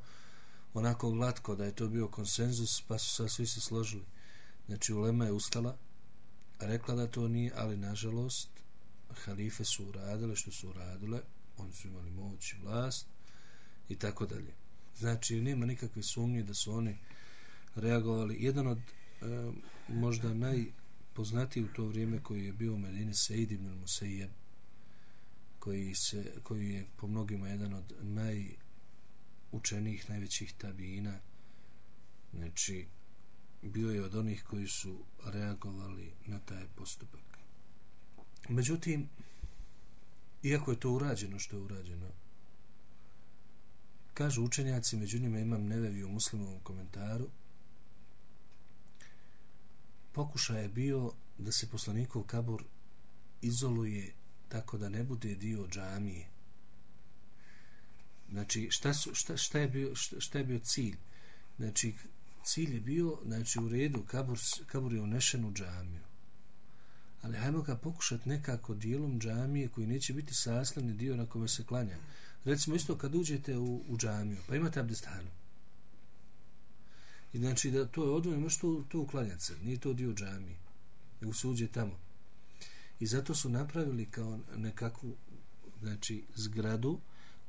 onako 0.75 1.11
glatko 1.11 1.57
da 1.57 1.65
je 1.65 1.75
to 1.75 1.89
bio 1.89 2.09
konsenzus, 2.09 2.81
pa 2.89 2.99
su 2.99 3.15
sad 3.15 3.31
svi 3.31 3.47
se 3.47 3.61
složili. 3.61 4.05
Znači, 4.67 4.93
Ulema 4.93 5.25
je 5.25 5.33
ustala, 5.33 5.77
rekla 6.61 6.95
da 6.95 7.07
to 7.07 7.29
nije, 7.29 7.53
ali 7.57 7.77
nažalost, 7.77 8.49
halife 9.25 9.65
su 9.65 9.87
uradile 9.87 10.37
što 10.37 10.51
su 10.51 10.69
uradile, 10.69 11.21
oni 11.57 11.73
su 11.73 11.89
imali 11.89 12.11
moć 12.11 12.53
i 12.53 12.57
vlast 12.63 13.07
i 13.89 13.97
tako 13.97 14.27
dalje. 14.27 14.53
Znači, 14.97 15.41
nema 15.41 15.67
nikakve 15.67 16.03
sumnje 16.03 16.43
da 16.43 16.55
su 16.55 16.73
oni 16.73 16.99
reagovali. 17.75 18.37
Jedan 18.41 18.67
od 18.67 18.79
e, 18.79 19.53
možda 19.89 20.35
najpoznatiji 20.35 21.65
u 21.65 21.73
to 21.73 21.85
vrijeme 21.85 22.23
koji 22.23 22.45
je 22.45 22.53
bio 22.53 22.75
u 22.75 22.79
Medini 22.79 23.15
Sejid 23.15 23.53
ibn 23.53 23.79
Musejeb, 23.81 24.31
koji, 25.61 25.95
se, 25.95 26.33
koji 26.43 26.69
je 26.71 26.87
po 26.97 27.07
mnogima 27.07 27.49
jedan 27.49 27.75
od 27.75 27.95
najučenijih, 29.53 30.11
najvećih 30.11 30.55
tabijina, 30.59 31.19
znači, 32.33 32.87
bio 33.63 33.91
je 33.91 34.05
od 34.05 34.15
onih 34.15 34.45
koji 34.45 34.69
su 34.69 34.99
reagovali 35.25 36.13
na 36.27 36.39
taj 36.39 36.67
postupak. 36.77 37.39
Međutim, 38.49 39.09
iako 40.43 40.71
je 40.71 40.81
to 40.81 40.91
urađeno 40.93 41.39
što 41.39 41.57
je 41.57 41.63
urađeno, 41.63 42.09
kažu 44.15 44.45
učenjaci, 44.45 44.97
među 44.97 45.19
njima 45.19 45.39
imam 45.39 45.67
nevevi 45.67 46.05
u 46.05 46.09
muslimovom 46.09 46.61
komentaru, 46.61 47.29
pokušaj 50.13 50.63
je 50.63 50.69
bio 50.69 51.13
da 51.39 51.53
se 51.53 51.69
poslanikov 51.69 52.23
kabor 52.23 52.65
izoluje 53.43 54.13
tako 54.51 54.79
da 54.79 54.89
ne 54.89 55.05
bude 55.05 55.35
dio 55.35 55.67
džamije. 55.69 56.27
Znači, 58.31 58.69
šta, 58.71 58.95
su, 58.95 59.15
šta, 59.15 59.37
šta, 59.37 59.59
je 59.59 59.69
bio, 59.69 59.95
šta, 59.95 60.21
šta 60.21 60.39
je 60.39 60.45
bio 60.45 60.59
cilj? 60.59 60.97
Znači, 61.59 61.95
cilj 62.45 62.75
je 62.75 62.81
bio, 62.81 63.19
znači, 63.25 63.59
u 63.59 63.69
redu, 63.69 64.03
kabur, 64.03 64.39
kabur 64.67 64.93
je 64.93 65.01
unešen 65.01 65.45
u 65.45 65.53
džamiju. 65.53 66.03
Ali 67.23 67.37
hajmo 67.37 67.63
ga 67.63 67.77
pokušati 67.77 68.29
nekako 68.29 68.75
dijelom 68.75 69.21
džamije 69.21 69.69
koji 69.69 69.87
neće 69.87 70.13
biti 70.13 70.35
sastavni 70.35 70.93
dio 70.93 71.17
na 71.17 71.27
kome 71.27 71.49
se 71.49 71.65
klanja. 71.65 71.97
Recimo 72.45 72.77
isto 72.77 72.99
kad 72.99 73.15
uđete 73.15 73.59
u, 73.59 73.85
u 73.89 73.97
džamiju, 73.99 74.39
pa 74.49 74.57
imate 74.57 74.81
abdestanu. 74.81 75.31
I 77.33 77.39
znači 77.39 77.71
da 77.71 77.87
to 77.87 78.05
je 78.05 78.11
odvojeno, 78.11 78.43
možete 78.43 78.61
to, 78.61 78.85
to 78.89 79.01
uklanjati 79.01 79.45
se, 79.45 79.55
nije 79.63 79.79
to 79.79 79.93
dio 79.93 80.13
džamije, 80.13 80.57
nego 81.21 81.35
se 81.35 81.47
uđe 81.47 81.69
tamo. 81.69 82.10
I 83.01 83.07
zato 83.07 83.35
su 83.35 83.49
napravili 83.49 84.07
kao 84.07 84.39
nekakvu 84.57 85.17
znači, 85.81 86.25
zgradu 86.35 87.01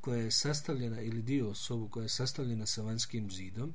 koja 0.02 0.22
je 0.22 0.32
sastavljena, 0.32 1.02
ili 1.02 1.22
dio 1.22 1.54
sobu 1.54 1.88
koja 1.88 2.04
je 2.04 2.10
sastavljena 2.10 2.66
sa 2.66 2.82
vanjskim 2.82 3.32
zidom, 3.32 3.74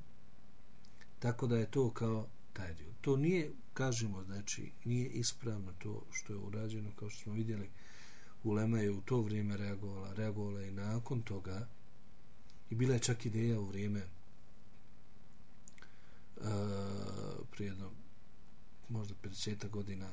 tako 1.19 1.47
da 1.47 1.59
je 1.59 1.71
to 1.71 1.91
kao 1.91 2.29
taj 2.53 2.75
dio. 2.75 2.93
To 3.01 3.17
nije, 3.17 3.53
kažemo, 3.75 4.25
znači, 4.25 4.73
nije 4.85 5.09
ispravno 5.09 5.73
to 5.79 6.03
što 6.11 6.33
je 6.33 6.39
urađeno, 6.39 6.91
kao 6.97 7.11
što 7.11 7.23
smo 7.23 7.33
vidjeli, 7.33 7.71
Ulema 8.45 8.79
je 8.79 8.91
u 8.91 9.01
to 9.01 9.21
vrijeme 9.21 9.57
reagovala, 9.57 10.13
reagovala 10.13 10.63
i 10.63 10.71
nakon 10.71 11.23
toga, 11.23 11.69
i 12.71 12.75
bila 12.75 12.95
je 12.95 13.01
čak 13.01 13.27
ideja 13.27 13.61
u 13.61 13.65
vrijeme 13.65 14.03
uh, 16.37 16.45
prije 17.51 17.69
jedno, 17.69 17.91
možda 18.89 19.15
50 19.23 19.69
godina, 19.71 20.11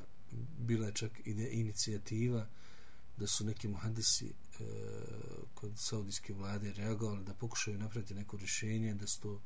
bila 0.58 0.86
je 0.88 0.94
čak 0.94 1.12
ide 1.26 1.50
inicijativa 1.52 2.48
da 3.18 3.28
su 3.28 3.46
neki 3.46 3.68
muhadisi 3.68 4.26
e, 4.26 4.64
kod 5.54 5.72
saudijske 5.76 6.34
vlade 6.34 6.74
reagovali 6.74 7.24
da 7.24 7.34
pokušaju 7.34 7.78
napraviti 7.78 8.14
neko 8.14 8.38
rješenje 8.38 8.94
da 8.94 9.08
se 9.08 9.20
to 9.20 9.42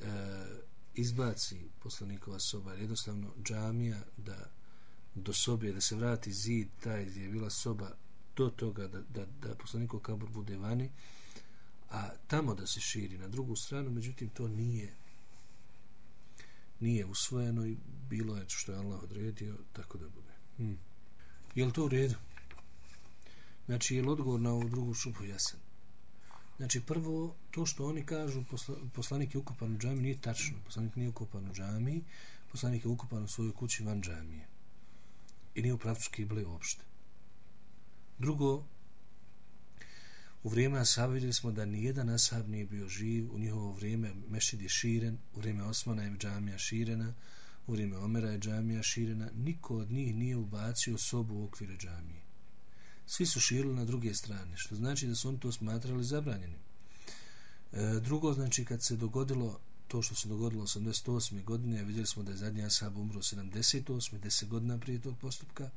e, 0.00 0.06
izbaci 0.94 1.60
poslanikova 1.82 2.38
soba. 2.40 2.70
Jer 2.70 2.80
jednostavno 2.80 3.34
džamija 3.42 4.02
da 4.16 4.50
do 5.14 5.32
sobe 5.32 5.72
da 5.72 5.80
se 5.80 5.96
vrati 5.96 6.32
zid 6.32 6.68
taj 6.80 7.04
gdje 7.04 7.22
je 7.22 7.28
bila 7.28 7.50
soba 7.50 7.90
do 8.36 8.50
toga 8.50 8.88
da, 8.88 9.00
da, 9.00 9.26
da 9.26 9.54
poslanikov 9.54 10.00
kabur 10.00 10.30
bude 10.30 10.56
vani 10.56 10.90
a 11.90 12.10
tamo 12.26 12.54
da 12.54 12.66
se 12.66 12.80
širi 12.80 13.18
na 13.18 13.28
drugu 13.28 13.56
stranu 13.56 13.90
međutim 13.90 14.28
to 14.28 14.48
nije 14.48 14.94
nije 16.84 17.06
usvojeno 17.06 17.66
i 17.66 17.76
bilo 18.10 18.36
je 18.36 18.44
što 18.48 18.72
je 18.72 18.78
Allah 18.78 19.02
odredio 19.02 19.58
tako 19.72 19.98
da 19.98 20.08
bude. 20.08 20.32
Hmm. 20.56 20.78
Je 21.54 21.64
li 21.64 21.72
to 21.72 21.84
u 21.84 21.88
redu? 21.88 22.14
Znači, 23.66 23.96
je 23.96 24.02
li 24.02 24.08
odgovor 24.08 24.40
na 24.40 24.52
ovu 24.52 24.68
drugu 24.68 24.94
šupu 24.94 25.24
jasan? 25.24 25.60
Znači, 26.56 26.80
prvo, 26.80 27.34
to 27.50 27.66
što 27.66 27.86
oni 27.86 28.06
kažu 28.06 28.44
posla, 28.50 28.76
poslanik 28.92 29.34
je 29.34 29.38
ukupan 29.38 29.74
u 29.74 29.78
džami, 29.78 30.02
nije 30.02 30.20
tačno. 30.20 30.58
Poslanik 30.64 30.96
nije 30.96 31.08
ukupan 31.08 31.50
u 31.50 31.54
džami, 31.54 32.04
poslanik 32.52 32.84
je 32.84 32.90
ukupan 32.90 33.24
u 33.24 33.28
svojoj 33.28 33.52
kući 33.52 33.84
van 33.84 34.02
džamije. 34.02 34.46
I 35.54 35.62
nije 35.62 35.74
u 35.74 35.78
pravcu 35.78 36.10
kible 36.10 36.44
uopšte. 36.44 36.84
Drugo, 38.18 38.64
U 40.44 40.48
vrijeme 40.48 40.78
ashaba 40.78 41.12
vidjeli 41.12 41.32
smo 41.32 41.52
da 41.52 41.64
nijedan 41.64 42.08
ashab 42.08 42.48
nije 42.48 42.66
bio 42.66 42.88
živ, 42.88 43.34
u 43.34 43.38
njihovo 43.38 43.72
vrijeme 43.72 44.14
mešid 44.28 44.62
je 44.62 44.68
širen, 44.68 45.18
u 45.34 45.38
vrijeme 45.38 45.62
Osmana 45.62 46.02
je 46.02 46.16
džamija 46.18 46.58
širena, 46.58 47.14
u 47.66 47.72
vrijeme 47.72 47.98
Omera 47.98 48.30
je 48.30 48.38
džamija 48.38 48.82
širena, 48.82 49.30
niko 49.34 49.76
od 49.76 49.90
njih 49.90 50.14
nije 50.14 50.36
ubacio 50.36 50.98
sobu 50.98 51.34
u 51.34 51.44
okvire 51.44 51.76
džamije. 51.76 52.22
Svi 53.06 53.26
su 53.26 53.40
širili 53.40 53.74
na 53.74 53.84
druge 53.84 54.14
strane, 54.14 54.56
što 54.56 54.76
znači 54.76 55.06
da 55.06 55.14
su 55.14 55.28
oni 55.28 55.40
to 55.40 55.52
smatrali 55.52 56.04
zabranjenim. 56.04 56.60
E, 57.72 58.00
drugo, 58.00 58.32
znači 58.32 58.64
kad 58.64 58.82
se 58.82 58.96
dogodilo 58.96 59.60
to 59.88 60.02
što 60.02 60.14
se 60.14 60.28
dogodilo 60.28 60.66
88. 60.66 61.44
godine, 61.44 61.84
vidjeli 61.84 62.06
smo 62.06 62.22
da 62.22 62.30
je 62.30 62.36
zadnji 62.36 62.64
ashab 62.64 62.98
umro 62.98 63.20
78. 63.20 64.20
10 64.20 64.48
godina 64.48 64.78
prije 64.78 65.00
tog 65.00 65.18
postupka, 65.18 65.70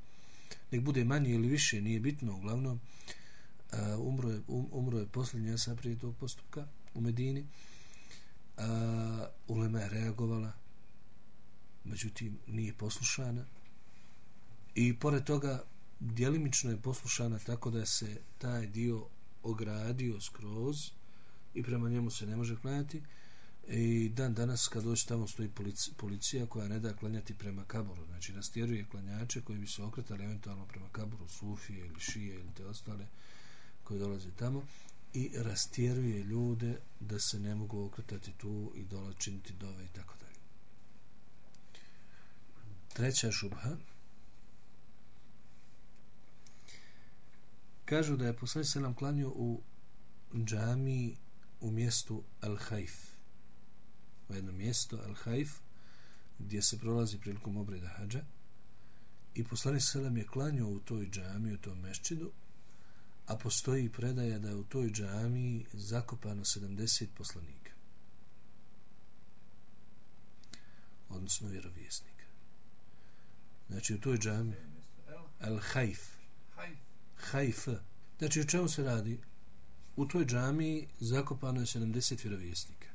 nek 0.72 0.82
bude 0.82 1.04
manje 1.04 1.32
ili 1.32 1.48
više, 1.48 1.82
nije 1.82 2.00
bitno, 2.00 2.36
uglavnom, 2.36 2.80
uh, 3.74 4.08
umro, 4.08 4.30
je, 4.30 4.42
um, 4.48 4.68
umro 4.72 5.00
je 5.00 5.08
posljednji 5.08 5.54
asa 5.54 5.76
prije 5.76 6.00
tog 6.00 6.16
postupka 6.16 6.68
u 6.94 7.02
Medini. 7.02 7.46
A, 8.58 9.28
Ulema 9.48 9.80
je 9.80 9.90
reagovala 9.90 10.52
međutim 11.84 12.38
nije 12.48 12.74
poslušana. 12.74 13.46
I 14.76 15.00
pored 15.00 15.24
toga 15.24 15.64
djelimično 16.00 16.72
je 16.72 16.82
poslušana 16.82 17.40
tako 17.40 17.72
da 17.72 17.86
se 17.86 18.22
taj 18.38 18.68
dio 18.68 19.08
ogradio 19.44 20.22
skroz 20.22 20.92
i 21.54 21.64
prema 21.64 21.90
njemu 21.90 22.10
se 22.10 22.26
ne 22.26 22.36
može 22.36 22.56
klanjati. 22.56 23.02
I 23.68 24.10
dan 24.10 24.34
danas 24.34 24.68
kad 24.68 24.84
dođe 24.84 25.06
tamo 25.06 25.28
stoji 25.28 25.50
policija, 25.50 25.94
policija 25.98 26.46
koja 26.46 26.68
ne 26.68 26.80
da 26.80 26.96
klanjati 26.96 27.34
prema 27.34 27.66
kaboru. 27.66 28.06
Znači 28.06 28.34
rastjeruje 28.34 28.86
klanjače 28.92 29.42
koji 29.42 29.60
bi 29.60 29.68
se 29.68 29.84
okretali 29.84 30.24
eventualno 30.24 30.66
prema 30.66 30.90
kaboru 30.92 31.28
Sufije 31.28 31.86
ili 31.86 32.00
Šije 32.00 32.36
ili 32.36 32.54
te 32.58 32.66
ostale. 32.66 33.04
uh, 33.04 33.10
koji 33.88 34.00
dolaze 34.00 34.32
tamo 34.32 34.64
i 35.14 35.32
rastjeruje 35.36 36.24
ljude 36.24 36.80
da 37.00 37.20
se 37.20 37.40
ne 37.40 37.56
mogu 37.56 37.86
okretati 37.86 38.32
tu 38.38 38.72
i 38.76 38.84
dola 38.86 39.14
činiti 39.14 39.54
dove 39.54 39.86
i 39.86 39.88
tako 39.88 40.16
dalje. 40.20 40.40
Treća 42.94 43.32
šubha 43.32 43.78
kažu 47.86 48.18
da 48.18 48.26
je 48.26 48.38
poslanik 48.38 48.70
se 48.70 48.80
nam 48.80 48.94
klanio 48.94 49.30
u 49.30 49.62
džami 50.34 51.18
u 51.62 51.72
mjestu 51.72 52.24
Al-Hajf 52.42 52.94
u 54.30 54.34
jedno 54.34 54.52
mjesto 54.52 54.98
Al-Hajf 54.98 55.50
gdje 56.40 56.62
se 56.62 56.78
prolazi 56.78 57.20
prilikom 57.20 57.58
obreda 57.58 57.88
hađa 57.88 58.24
i 59.34 59.44
poslanik 59.44 59.82
se 59.84 60.02
nam 60.02 60.18
je 60.18 60.28
klanio 60.28 60.68
u 60.68 60.80
toj 60.80 61.10
džami 61.10 61.54
u 61.54 61.58
tom 61.58 61.80
mešćidu 61.80 62.32
a 63.28 63.38
postoji 63.38 63.90
predaja 63.90 64.40
da 64.40 64.50
je 64.50 64.56
u 64.56 64.64
toj 64.64 64.92
džamiji 64.92 65.66
zakopano 65.74 66.44
70 66.44 67.08
poslanika. 67.18 67.72
Odnosno 71.10 71.50
vjerovjesnika. 71.50 72.26
Znači 73.68 73.94
u 73.94 74.00
toj 74.00 74.18
džami 74.18 74.56
El 75.40 75.60
Hajf 75.60 76.00
Hajf 77.16 77.68
Znači 78.18 78.42
o 78.42 78.44
čemu 78.44 78.68
se 78.68 78.84
radi? 78.84 79.20
U 79.96 80.06
toj 80.06 80.26
džamiji 80.26 80.88
zakopano 81.00 81.60
je 81.60 81.66
70 81.66 82.24
vjerovjesnika. 82.24 82.88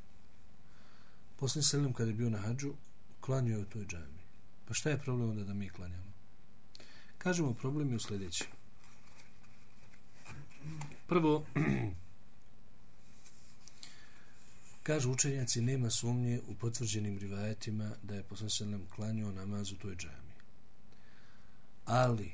poslije 1.37 1.63
selim 1.63 1.93
kada 1.93 2.11
je 2.11 2.17
bio 2.17 2.31
na 2.31 2.39
hađu, 2.39 2.75
klanio 3.21 3.57
je 3.57 3.63
u 3.63 3.69
toj 3.69 3.87
džamiji 3.87 4.23
Pa 4.65 4.75
šta 4.75 4.91
je 4.91 4.99
problem 4.99 5.31
onda 5.31 5.45
da 5.45 5.55
mi 5.55 5.69
klanjamo? 5.69 6.13
Kažemo 7.19 7.55
problem 7.55 7.91
je 7.91 7.97
u 7.97 8.01
sljedećem. 8.01 8.62
Prvo, 11.07 11.47
kažu 14.89 15.13
učenjaci, 15.13 15.61
nema 15.61 15.91
sumnje 15.91 16.41
u 16.49 16.55
potvrđenim 16.55 17.19
rivajetima 17.19 17.91
da 18.03 18.15
je 18.15 18.23
poslanselem 18.23 18.87
klanio 18.95 19.33
namaz 19.33 19.73
u 19.73 19.77
toj 19.77 19.97
džami. 19.97 20.33
Ali, 21.85 22.33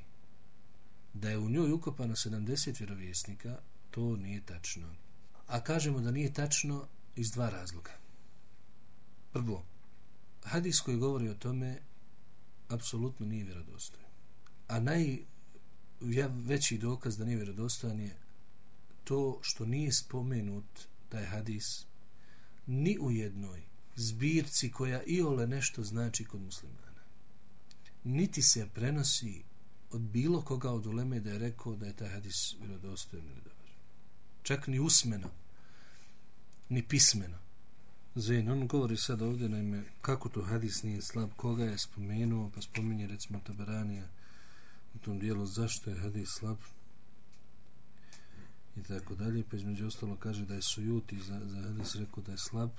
da 1.14 1.30
je 1.30 1.38
u 1.38 1.50
njoj 1.50 1.72
ukopano 1.72 2.14
70 2.14 2.80
vjerovjesnika, 2.80 3.58
To 3.90 4.16
nije 4.16 4.40
tačno. 4.46 4.94
A 5.46 5.60
kažemo 5.60 6.00
da 6.00 6.10
nije 6.10 6.32
tačno 6.32 6.86
iz 7.16 7.30
dva 7.30 7.50
razloga. 7.50 7.92
Prvo, 9.32 9.64
hadis 10.44 10.80
koji 10.80 10.96
govori 10.96 11.28
o 11.28 11.34
tome 11.34 11.78
apsolutno 12.68 13.26
nije 13.26 13.44
vjerodostojan. 13.44 14.10
A 14.68 14.80
naj 14.80 15.18
najveći 16.00 16.78
dokaz 16.78 17.18
da 17.18 17.24
nije 17.24 17.36
vjerodostojan 17.36 18.00
je 18.00 18.16
to 19.04 19.38
što 19.42 19.66
nije 19.66 19.92
spomenut 19.92 20.86
taj 21.08 21.24
hadis 21.24 21.86
ni 22.66 22.98
u 23.00 23.10
jednoj 23.10 23.62
zbirci 23.96 24.70
koja 24.70 25.02
i 25.02 25.22
ole 25.22 25.46
nešto 25.46 25.84
znači 25.84 26.24
kod 26.24 26.40
muslimana. 26.40 27.02
Niti 28.04 28.42
se 28.42 28.68
prenosi 28.74 29.42
od 29.90 30.00
bilo 30.00 30.42
koga 30.42 30.70
od 30.70 30.86
uleme 30.86 31.20
da 31.20 31.30
je 31.30 31.38
rekao 31.38 31.76
da 31.76 31.86
je 31.86 31.96
taj 31.96 32.08
hadis 32.08 32.54
vjerodostojan 32.60 33.26
ili 33.26 33.40
dobar. 33.40 33.68
Čak 34.42 34.66
ni 34.66 34.80
usmeno, 34.80 35.30
ni 36.68 36.82
pismeno. 36.82 37.38
Zain, 38.14 38.50
on 38.50 38.66
govori 38.66 38.96
sad 38.96 39.22
ovdje 39.22 39.48
naime, 39.48 39.84
kako 40.00 40.28
to 40.28 40.42
hadis 40.42 40.82
nije 40.82 41.02
slab, 41.02 41.30
koga 41.36 41.64
je 41.64 41.78
spomenuo, 41.78 42.50
pa 42.54 42.62
spominje 42.62 43.06
recimo 43.06 43.40
Tabaranija 43.46 44.08
u 44.94 44.98
tom 44.98 45.18
dijelu 45.18 45.46
zašto 45.46 45.90
je 45.90 46.00
hadis 46.00 46.28
slab 46.38 46.56
i 48.76 48.82
tako 48.82 49.14
dalje, 49.14 49.44
pa 49.50 49.56
između 49.56 49.86
ostalo 49.86 50.16
kaže 50.16 50.44
da 50.44 50.54
je 50.54 50.62
sujuti 50.62 51.20
za, 51.20 51.40
za 51.44 51.62
hadis 51.62 51.94
rekao 51.94 52.22
da 52.22 52.32
je 52.32 52.38
slab, 52.38 52.70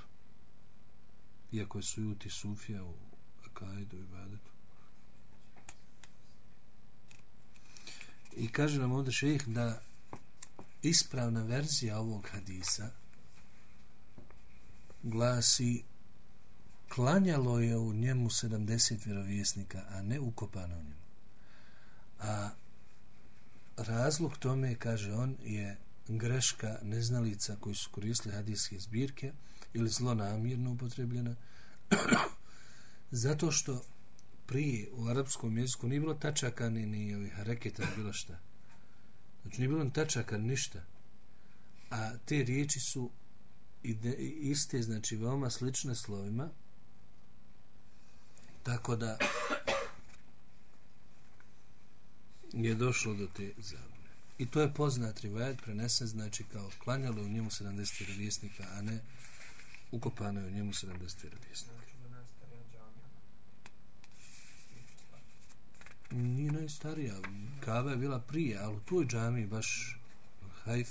iako 1.52 1.78
je 1.78 1.84
sujuti 1.84 2.30
sufija 2.30 2.84
u 2.84 2.94
akajdu 3.46 3.98
i 3.98 4.04
badetu. 4.04 4.52
I 8.38 8.48
kaže 8.48 8.80
nam 8.80 8.92
ovdje 8.92 9.14
šejh 9.14 9.48
da 9.48 9.82
ispravna 10.82 11.44
verzija 11.44 12.00
ovog 12.00 12.28
hadisa 12.32 12.92
glasi 15.04 15.84
klanjalo 16.90 17.60
je 17.60 17.78
u 17.78 17.94
njemu 17.94 18.30
70 18.30 19.06
vjerovjesnika, 19.06 19.86
a 19.90 20.02
ne 20.02 20.20
ukopano 20.20 20.76
u 20.80 20.84
njemu. 20.84 20.99
A 22.20 22.50
razlog 23.78 24.38
tome, 24.38 24.76
kaže 24.76 25.14
on, 25.14 25.38
je 25.44 25.78
greška 26.08 26.80
neznalica 26.84 27.56
koji 27.60 27.76
su 27.76 27.90
koristili 27.92 28.36
hadijske 28.36 28.80
zbirke 28.80 29.34
ili 29.74 29.90
zlonamjerno 29.90 30.72
upotrebljena 30.72 31.36
zato 33.12 33.52
što 33.52 33.82
prije 34.46 34.90
u 34.92 35.08
arapskom 35.08 35.58
jeziku 35.58 35.88
nije 35.88 36.00
bilo 36.00 36.14
tačaka 36.14 36.70
ni, 36.70 36.86
ni 36.86 37.16
ovih 37.16 37.34
hareketa 37.34 37.84
bilo 37.96 38.14
šta. 38.14 38.40
Znači 39.42 39.58
nije 39.58 39.70
bilo 39.70 39.90
tačaka 39.90 40.38
ništa. 40.38 40.84
A 41.90 42.18
te 42.18 42.44
riječi 42.44 42.80
su 42.80 43.10
ide, 43.84 44.14
iste 44.42 44.82
znači 44.82 45.16
veoma 45.16 45.50
slične 45.50 45.96
slovima 45.96 46.50
tako 48.64 48.96
da 48.96 49.18
je 52.54 52.76
došlo 52.76 53.14
do 53.14 53.28
te 53.28 53.54
zabune. 53.58 54.10
I 54.38 54.46
to 54.46 54.62
je 54.62 54.74
poznat 54.74 55.20
rivajat 55.20 55.62
prenesen 55.62 56.08
znači 56.08 56.44
kao 56.44 56.70
klanjalo 56.84 57.22
u 57.22 57.30
njemu 57.30 57.50
70 57.50 58.00
vjerovjesnika 58.00 58.66
a 58.72 58.82
ne 58.82 59.00
ukopano 59.92 60.42
je 60.42 60.48
u 60.48 60.52
njemu 60.52 60.72
70 60.72 61.24
vjerovjesnika. 61.24 61.80
Nije 66.12 66.52
najstarija 66.52 67.16
kava 67.66 67.92
je 67.92 67.98
bila 67.98 68.20
prije 68.20 68.58
ali 68.58 68.76
u 68.76 68.80
toj 68.80 69.06
džami 69.06 69.48
baš 69.48 70.00
hajf 70.64 70.90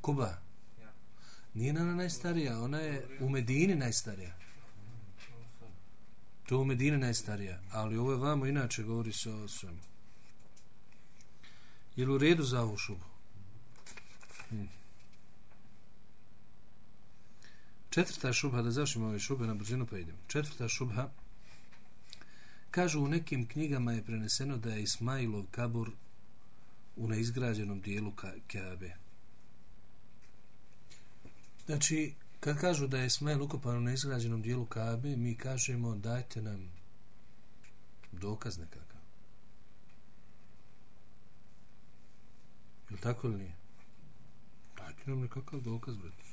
Kuba? 0.00 0.38
Nije 1.54 1.70
ona 1.70 1.94
najstarija 1.94 2.62
ona 2.62 2.78
je 2.78 3.18
u 3.20 3.28
Medini 3.28 3.74
najstarija 3.74 4.39
to 6.50 6.56
je 6.56 6.60
u 6.60 6.64
Medini 6.64 6.98
najstarija 6.98 7.60
ali 7.70 7.96
ovo 7.96 8.12
je 8.12 8.18
vamo 8.18 8.46
inače 8.46 8.82
govori 8.82 9.12
se 9.12 9.30
o 9.30 9.48
svemu 9.48 9.80
je 11.96 12.06
li 12.06 12.12
u 12.12 12.18
redu 12.18 12.42
za 12.42 12.62
ovu 12.62 12.76
šubu 12.76 13.04
hmm. 14.48 14.68
Četvrta 17.90 18.32
šubha, 18.32 18.62
da 18.62 18.70
završimo 18.70 19.06
ove 19.06 19.18
šube 19.18 19.46
na 19.46 19.54
brzinu 19.54 19.86
pa 19.86 19.98
idemo. 19.98 20.18
Četvrta 20.26 20.68
šubha, 20.68 21.10
kažu 22.70 23.00
u 23.00 23.08
nekim 23.08 23.48
knjigama 23.48 23.92
je 23.92 24.04
preneseno 24.04 24.56
da 24.56 24.74
je 24.74 24.82
Ismailov 24.82 25.44
kabur 25.50 25.90
u 26.96 27.08
neizgrađenom 27.08 27.80
dijelu 27.80 28.12
Kabe. 28.46 28.96
Znači, 31.66 32.14
kad 32.40 32.60
kažu 32.60 32.86
da 32.86 32.98
je 32.98 33.06
Ismail 33.06 33.42
ukopan 33.42 33.76
u 33.76 33.80
neizgrađenom 33.80 34.42
dijelu 34.42 34.66
Kabe, 34.66 35.16
mi 35.16 35.36
kažemo 35.36 35.96
dajte 35.96 36.42
nam 36.42 36.72
dokaz 38.12 38.58
nekakav. 38.58 39.00
Je 42.90 42.96
li 42.96 43.00
tako 43.00 43.26
ili 43.26 43.38
nije? 43.38 43.56
Dajte 44.76 45.02
nam 45.06 45.20
nekakav 45.20 45.60
dokaz, 45.60 45.96
brate. 45.96 46.30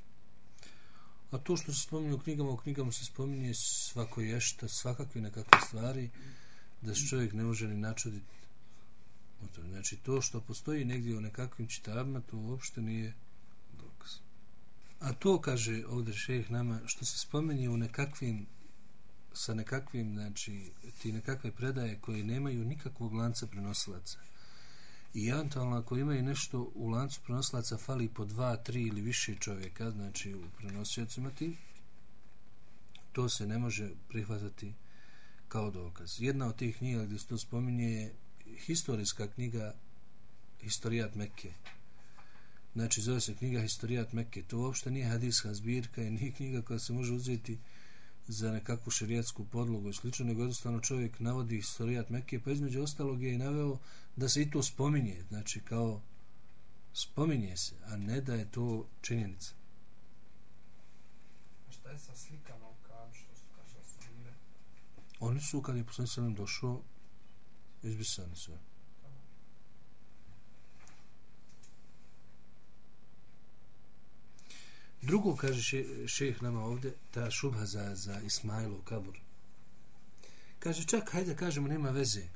A 1.31 1.37
to 1.37 1.57
što 1.57 1.73
se 1.73 1.81
spominje 1.81 2.13
u 2.13 2.19
knjigama, 2.19 2.49
u 2.49 2.57
knjigama 2.57 2.91
se 2.91 3.05
spominje 3.05 3.53
svako 3.53 4.21
ješta, 4.21 4.67
svakakve 4.67 5.21
nekakve 5.21 5.59
stvari, 5.67 6.09
da 6.81 6.95
se 6.95 7.07
čovjek 7.09 7.33
ne 7.33 7.43
može 7.43 7.67
ni 7.67 7.77
načuditi. 7.77 8.37
Znači, 9.69 9.97
to 9.97 10.21
što 10.21 10.41
postoji 10.41 10.85
negdje 10.85 11.17
u 11.17 11.21
nekakvim 11.21 11.67
čitabima, 11.67 12.21
to 12.21 12.37
uopšte 12.37 12.81
nije. 12.81 13.13
A 14.99 15.13
to, 15.13 15.41
kaže 15.41 15.83
ovdje 15.89 16.13
šejh 16.13 16.51
nama, 16.51 16.79
što 16.85 17.05
se 17.05 17.19
spomeni 17.19 17.67
u 17.67 17.77
nekakvim, 17.77 18.45
sa 19.33 19.53
nekakvim, 19.53 20.13
znači, 20.13 20.71
ti 21.01 21.11
nekakve 21.11 21.51
predaje 21.51 21.99
koje 22.01 22.23
nemaju 22.23 22.65
nikakvog 22.65 23.13
lanca 23.13 23.47
prenosilaca, 23.47 24.19
i 25.13 25.27
eventualno 25.27 25.77
ako 25.77 25.97
imaju 25.97 26.23
nešto 26.23 26.71
u 26.75 26.89
lancu 26.89 27.21
prenosilaca, 27.23 27.77
fali 27.77 28.09
po 28.09 28.25
dva, 28.25 28.55
tri 28.55 28.83
ili 28.83 29.01
više 29.01 29.35
čovjeka 29.35 29.91
znači 29.91 30.33
u 30.33 30.43
prenosiocima 30.57 31.29
ti 31.29 31.57
to 33.17 33.29
se 33.29 33.47
ne 33.47 33.57
može 33.57 33.89
prihvatati 34.09 34.73
kao 35.47 35.71
dokaz. 35.71 36.21
Jedna 36.21 36.47
od 36.47 36.55
tih 36.55 36.77
knjiga 36.77 37.05
gdje 37.05 37.19
se 37.19 37.27
to 37.27 37.37
spominje 37.37 37.85
je 37.85 38.13
historijska 38.57 39.27
knjiga 39.27 39.73
Historijat 40.61 41.15
Mekke 41.15 41.53
znači 42.77 43.01
zove 43.01 43.21
se 43.21 43.35
knjiga 43.35 43.61
Historijat 43.61 44.13
Mekke 44.13 44.43
to 44.43 44.59
uopšte 44.59 44.91
nije 44.91 45.05
hadijska 45.05 45.53
zbirka 45.53 46.01
i 46.01 46.09
nije 46.09 46.31
knjiga 46.31 46.61
koja 46.61 46.79
se 46.79 46.93
može 46.93 47.13
uzeti 47.13 47.57
za 48.27 48.51
nekakvu 48.51 48.91
šerijatsku 48.91 49.45
podlogu 49.45 49.89
i 49.89 49.93
slično, 49.93 50.25
nego 50.25 50.41
jednostavno 50.41 50.79
čovjek 50.79 51.19
navodi 51.19 51.55
historijat 51.55 52.09
Mekke, 52.09 52.39
pa 52.39 52.51
između 52.51 52.81
ostalog 52.81 53.23
je 53.23 53.33
i 53.33 53.37
naveo 53.37 53.77
da 54.15 54.29
se 54.29 54.41
i 54.41 54.51
to 54.51 54.63
spominje, 54.63 55.23
znači 55.29 55.61
kao 55.61 56.01
spominje 56.93 57.57
se, 57.57 57.75
a 57.85 57.97
ne 57.97 58.21
da 58.21 58.33
je 58.33 58.51
to 58.51 58.87
činjenica. 59.01 59.53
A 61.69 61.71
šta 61.71 61.89
je 61.89 61.99
sa 61.99 62.15
slikama 62.15 62.67
u 62.67 62.75
kabi, 62.87 63.17
što 63.17 63.35
su 63.35 63.45
kaže 63.55 63.89
su 63.89 64.13
bile? 64.17 64.33
Oni 65.19 65.41
su, 65.41 65.61
kad 65.61 65.77
je 65.77 65.83
poslanik 65.83 66.11
sallam 66.11 66.35
došao, 66.35 66.81
izbisani 67.83 68.35
sve. 68.35 68.57
Drugo, 75.01 75.35
kaže 75.35 75.61
še, 75.61 75.83
šeh 76.07 76.41
nama 76.41 76.63
ovdje, 76.65 76.95
ta 77.11 77.31
šubha 77.31 77.65
za, 77.65 77.95
za 77.95 78.19
Ismailov 78.21 78.81
kabur. 78.83 79.19
Kaže, 80.59 80.85
čak, 80.85 81.11
hajde 81.13 81.35
kažemo, 81.35 81.67
nema 81.67 81.89
veze. 81.89 82.27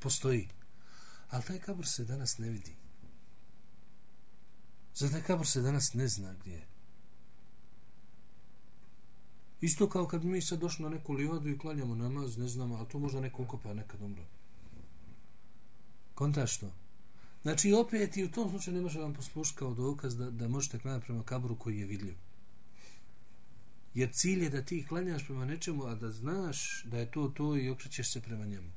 Postoji. 0.00 0.48
Ali 1.30 1.44
taj 1.44 1.58
kabur 1.58 1.86
se 1.86 2.04
danas 2.04 2.38
ne 2.38 2.48
vidi. 2.50 2.76
Za 4.94 5.10
taj 5.10 5.22
kabur 5.22 5.46
se 5.46 5.60
danas 5.60 5.94
ne 5.94 6.08
zna 6.08 6.34
gdje 6.34 6.52
je. 6.52 6.66
Isto 9.60 9.88
kao 9.88 10.06
kad 10.06 10.24
mi 10.24 10.42
sad 10.42 10.58
došli 10.58 10.82
na 10.82 10.88
neku 10.88 11.12
livadu 11.12 11.48
i 11.48 11.58
klanjamo 11.58 11.94
namaz, 11.94 12.36
ne 12.36 12.48
znamo, 12.48 12.76
a 12.76 12.84
to 12.84 12.98
možda 12.98 13.20
neko 13.20 13.42
ukopa 13.42 13.74
nekad 13.74 14.02
umro. 14.02 14.24
Kontaš 16.14 16.58
to? 16.58 16.72
Znači, 17.42 17.72
opet 17.72 18.16
i 18.16 18.24
u 18.24 18.30
tom 18.30 18.50
slučaju 18.50 18.76
ne 18.76 18.82
može 18.82 19.00
vam 19.00 19.14
poslušati 19.14 19.58
kao 19.58 19.74
dokaz 19.74 20.16
da, 20.16 20.30
da 20.30 20.48
možete 20.48 20.78
klanjati 20.78 21.06
prema 21.06 21.22
kaburu 21.22 21.56
koji 21.56 21.78
je 21.78 21.86
vidljiv. 21.86 22.14
Jer 23.94 24.10
cilj 24.12 24.42
je 24.44 24.50
da 24.50 24.62
ti 24.62 24.86
klanjaš 24.88 25.24
prema 25.24 25.44
nečemu, 25.44 25.86
a 25.86 25.94
da 25.94 26.10
znaš 26.10 26.84
da 26.84 26.98
je 26.98 27.10
to 27.10 27.28
to 27.28 27.56
i 27.56 27.70
okrećeš 27.70 28.12
se 28.12 28.20
prema 28.20 28.46
njemu. 28.46 28.70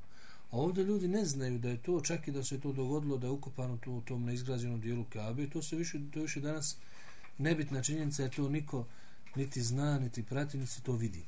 A 0.51 0.57
ovdje 0.57 0.83
ljudi 0.83 1.07
ne 1.07 1.25
znaju 1.25 1.59
da 1.59 1.69
je 1.69 1.77
to, 1.77 2.01
čak 2.01 2.27
i 2.27 2.31
da 2.31 2.43
se 2.43 2.59
to 2.59 2.73
dogodilo, 2.73 3.17
da 3.17 3.27
je 3.27 3.31
ukopano 3.31 3.77
to, 3.77 3.91
u 3.91 4.01
tom 4.01 4.23
neizgrađenom 4.25 4.81
dijelu 4.81 5.05
Kabe, 5.13 5.49
to 5.49 5.61
se 5.61 5.75
više, 5.75 5.99
to 6.13 6.21
više 6.21 6.39
danas 6.39 6.77
nebitna 7.37 7.83
činjenica 7.83 8.23
je 8.23 8.31
to 8.31 8.49
niko 8.49 8.85
niti 9.35 9.61
zna, 9.61 9.99
niti 9.99 10.23
prati, 10.23 10.57
niti 10.57 10.83
to 10.83 10.93
vidi. 10.93 11.23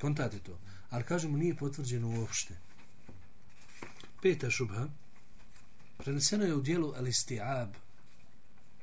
Kontate 0.00 0.38
to. 0.38 0.58
Ali 0.90 1.04
kažemo, 1.04 1.36
nije 1.36 1.56
potvrđeno 1.56 2.20
uopšte. 2.20 2.54
Peta 4.22 4.50
šubha. 4.50 4.88
Preneseno 6.04 6.44
je 6.44 6.54
u 6.54 6.60
dijelu 6.60 6.92
Al-Istiab 6.92 7.68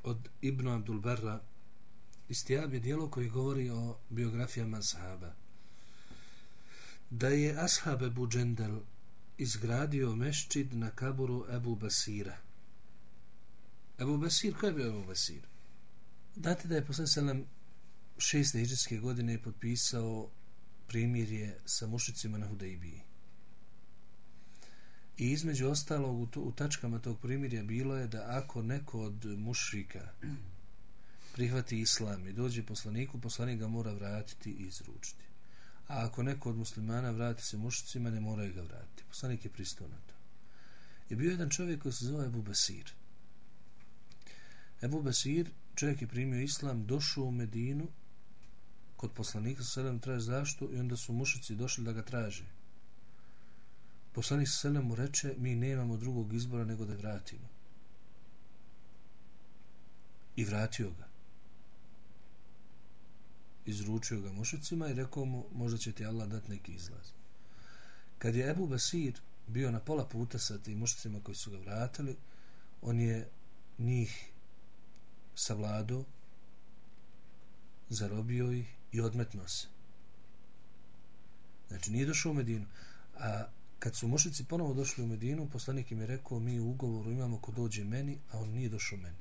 od 0.04 0.30
Ibn 0.42 0.68
Abdul 0.68 1.00
Barra. 1.00 1.42
Istiab 2.30 2.74
je 2.74 2.80
dijelo 2.80 3.10
koji 3.12 3.30
govori 3.30 3.70
o 3.70 3.98
biografijama 4.10 4.82
sahaba. 4.82 5.34
Da 7.10 7.28
je 7.28 7.58
ashab 7.60 8.02
Ebu 8.04 8.28
Džendel 8.28 8.80
izgradio 9.38 10.16
meščid 10.16 10.74
na 10.74 10.90
kaburu 10.90 11.46
Ebu 11.56 11.76
Basira. 11.76 12.38
Ebu 14.00 14.18
Basir, 14.18 14.58
ko 14.60 14.66
je 14.66 14.74
bio 14.74 14.88
Ebu 14.88 15.04
Basir? 15.04 15.42
Date 16.36 16.68
da 16.68 16.76
je 16.76 16.86
posle 16.86 17.08
selam 17.08 17.46
šeste 18.18 18.60
hiđarske 18.60 18.98
godine 18.98 19.42
potpisao 19.42 20.30
primirje 20.88 21.60
sa 21.66 21.88
mušicima 21.88 22.38
na 22.38 22.48
Hudejbiji. 22.48 23.11
I 25.22 25.32
između 25.32 25.70
ostalog 25.70 26.20
u, 26.20 26.28
to, 26.28 26.42
u 26.42 26.52
tačkama 26.52 27.00
tog 27.00 27.20
primirja 27.20 27.64
bilo 27.64 27.96
je 27.96 28.08
da 28.08 28.26
ako 28.28 28.62
neko 28.62 29.02
od 29.02 29.26
mušrika 29.26 30.10
prihvati 31.34 31.80
islam 31.80 32.28
i 32.28 32.34
dođe 32.34 32.64
poslaniku, 32.64 33.22
poslanik 33.22 33.60
ga 33.60 33.68
mora 33.68 33.94
vratiti 33.94 34.50
i 34.52 34.68
izručiti. 34.68 35.24
A 35.88 36.06
ako 36.06 36.24
neko 36.24 36.50
od 36.50 36.58
muslimana 36.58 37.12
vrati 37.12 37.44
se 37.44 37.58
mušicima, 37.58 38.10
ne 38.10 38.20
mora 38.20 38.48
ga 38.48 38.62
vratiti. 38.62 39.04
Poslanik 39.08 39.46
je 39.46 39.52
pristao 39.52 39.88
na 39.88 39.98
to. 40.08 40.14
I 41.10 41.16
bio 41.16 41.32
jedan 41.32 41.50
čovjek 41.50 41.82
koji 41.82 41.94
se 41.94 42.06
zove 42.06 42.26
Ebu 42.26 42.42
Basir. 42.42 42.92
Ebu 44.82 45.02
Basir, 45.02 45.52
čovjek 45.76 46.02
je 46.02 46.08
primio 46.08 46.42
islam, 46.42 46.86
došao 46.86 47.24
u 47.24 47.32
Medinu, 47.32 47.88
kod 48.96 49.12
poslanika 49.12 49.64
sa 49.64 49.70
selem 49.70 50.00
traži 50.00 50.26
zašto 50.26 50.70
i 50.74 50.80
onda 50.80 50.98
su 50.98 51.14
mušici 51.14 51.56
došli 51.56 51.84
da 51.84 51.92
ga 51.92 52.02
traže. 52.02 52.46
Poslanik 54.14 54.48
selem 54.48 54.86
mu 54.86 54.96
reče, 54.96 55.36
mi 55.38 55.56
nemamo 55.56 55.98
drugog 55.98 56.34
izbora 56.34 56.66
nego 56.66 56.86
da 56.86 56.96
vratimo. 56.96 57.48
I 60.36 60.46
vratio 60.46 60.90
ga. 60.90 61.08
Izručio 63.66 64.22
ga 64.22 64.32
mušicima 64.32 64.88
i 64.88 64.94
rekao 64.94 65.26
mu, 65.26 65.46
možda 65.54 65.78
će 65.78 65.92
ti 65.92 66.06
Allah 66.06 66.28
dati 66.28 66.52
neki 66.52 66.72
izlaz. 66.72 67.12
Kad 68.18 68.36
je 68.36 68.50
Ebu 68.50 68.68
Basir 68.68 69.22
bio 69.48 69.72
na 69.72 69.80
pola 69.80 70.06
puta 70.06 70.40
sa 70.40 70.58
tim 70.58 70.78
mušicima 70.78 71.20
koji 71.24 71.36
su 71.36 71.52
ga 71.52 71.58
vratili, 71.58 72.18
on 72.82 73.00
je 73.00 73.30
njih 73.78 74.32
savladao, 75.36 76.06
zarobio 77.90 78.52
ih 78.52 78.68
i 78.92 79.02
odmetno 79.02 79.48
se. 79.48 79.68
Znači, 81.68 81.92
nije 81.92 82.06
došao 82.06 82.32
u 82.32 82.36
Medinu. 82.36 82.66
A 83.16 83.46
kad 83.82 83.96
su 83.96 84.08
mušici 84.08 84.44
ponovo 84.44 84.74
došli 84.74 85.04
u 85.04 85.08
Medinu, 85.08 85.50
poslanik 85.50 85.92
im 85.92 86.00
je 86.00 86.08
rekao, 86.08 86.40
mi 86.40 86.60
u 86.60 86.70
ugovoru 86.70 87.12
imamo 87.12 87.38
ko 87.38 87.52
dođe 87.52 87.84
meni, 87.84 88.18
a 88.32 88.40
on 88.40 88.50
nije 88.50 88.70
došao 88.70 88.98
meni. 88.98 89.18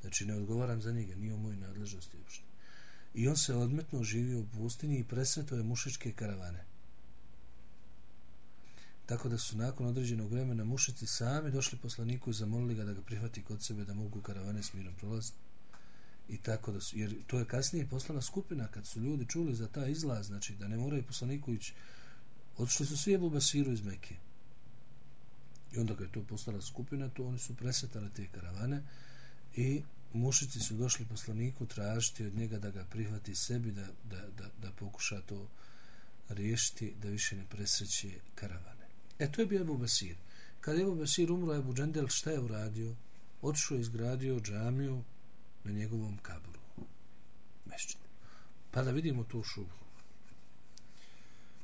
Znači, 0.00 0.26
ne 0.26 0.34
odgovaram 0.34 0.82
za 0.82 0.92
njega, 0.92 1.14
nije 1.14 1.34
u 1.34 1.38
mojoj 1.38 1.56
nadležnosti 1.56 2.16
uopšte. 2.16 2.44
I 3.14 3.28
on 3.28 3.36
se 3.36 3.54
odmetno 3.54 4.02
živio 4.02 4.40
u 4.40 4.46
pustinji 4.46 4.98
i 4.98 5.04
presretao 5.04 5.58
je 5.58 5.64
mušičke 5.64 6.12
karavane. 6.12 6.64
Tako 9.06 9.28
da 9.28 9.38
su 9.38 9.56
nakon 9.56 9.86
određenog 9.86 10.30
vremena 10.30 10.64
mušici 10.64 11.06
sami 11.06 11.50
došli 11.50 11.78
poslaniku 11.78 12.30
i 12.30 12.34
zamolili 12.34 12.74
ga 12.74 12.84
da 12.84 12.92
ga 12.92 13.02
prihvati 13.02 13.42
kod 13.42 13.62
sebe 13.62 13.84
da 13.84 13.94
mogu 13.94 14.22
karavane 14.22 14.62
s 14.62 14.72
mirom 14.72 14.94
prolaziti 14.94 15.38
i 16.28 16.36
tako 16.36 16.72
da 16.72 16.80
su, 16.80 16.98
jer 16.98 17.14
to 17.26 17.38
je 17.38 17.44
kasnije 17.44 17.86
poslana 17.86 18.22
skupina 18.22 18.68
kad 18.68 18.86
su 18.86 19.00
ljudi 19.00 19.26
čuli 19.26 19.54
za 19.54 19.68
ta 19.68 19.86
izlaz, 19.86 20.26
znači 20.26 20.54
da 20.54 20.68
ne 20.68 20.76
moraju 20.76 21.06
poslaniku 21.06 21.52
ići, 21.52 21.74
Otišli 22.58 22.86
su 22.86 22.96
svi 22.96 23.14
Ebu 23.14 23.30
Basiru 23.30 23.72
iz 23.72 23.82
Mekke. 23.82 24.14
I 25.72 25.78
onda 25.78 25.96
kad 25.96 26.06
je 26.06 26.12
to 26.12 26.22
postala 26.22 26.60
skupina, 26.62 27.08
to 27.08 27.26
oni 27.26 27.38
su 27.38 27.54
presetali 27.56 28.10
te 28.14 28.26
karavane 28.32 28.82
i 29.56 29.82
mušici 30.12 30.60
su 30.60 30.74
došli 30.74 31.04
poslaniku 31.04 31.66
tražiti 31.66 32.26
od 32.26 32.34
njega 32.34 32.58
da 32.58 32.70
ga 32.70 32.84
prihvati 32.84 33.34
sebi, 33.34 33.72
da, 33.72 33.86
da, 34.10 34.20
da, 34.20 34.50
da 34.62 34.72
pokuša 34.72 35.20
to 35.20 35.48
riješiti, 36.28 36.94
da 37.02 37.08
više 37.08 37.36
ne 37.36 37.44
presreće 37.50 38.10
karavane. 38.34 38.86
E, 39.18 39.32
to 39.32 39.40
je 39.40 39.46
bio 39.46 39.60
Ebu 39.60 39.78
Basir. 39.78 40.16
Kad 40.60 40.76
je 40.76 40.82
Ebu 40.82 40.94
Basir 40.94 41.32
umro, 41.32 41.54
Ebu 41.54 41.74
Džendel 41.74 42.08
šta 42.08 42.30
je 42.30 42.40
uradio? 42.40 42.94
Otišao 43.42 43.74
je 43.74 43.80
izgradio 43.80 44.40
džamiju, 44.40 45.02
na 45.64 45.72
njegovom 45.72 46.18
kaburu. 46.22 46.60
Mešćinu. 47.66 48.04
Pa 48.70 48.82
da 48.82 48.90
vidimo 48.90 49.24
tu 49.24 49.42
šubu. 49.42 49.74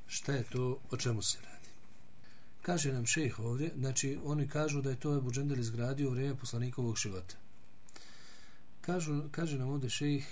Šta 0.07 0.33
je 0.33 0.45
to, 0.45 0.81
o 0.91 0.97
čemu 0.97 1.23
se 1.23 1.39
radi? 1.43 1.69
Kaže 2.63 2.93
nam 2.93 3.07
šejh 3.07 3.39
ovdje, 3.39 3.73
znači 3.77 4.19
oni 4.25 4.49
kažu 4.49 4.83
da 4.83 4.91
je 4.91 5.01
to 5.01 5.17
Ebu 5.17 5.31
Džendel 5.31 5.59
izgradio 5.59 6.09
u 6.09 6.13
vrijeme 6.13 6.39
poslanikovog 6.39 6.97
života. 6.97 7.37
Kažu, 8.81 9.23
kaže 9.31 9.59
nam 9.59 9.69
ovdje 9.69 9.91
šejh, 9.91 10.27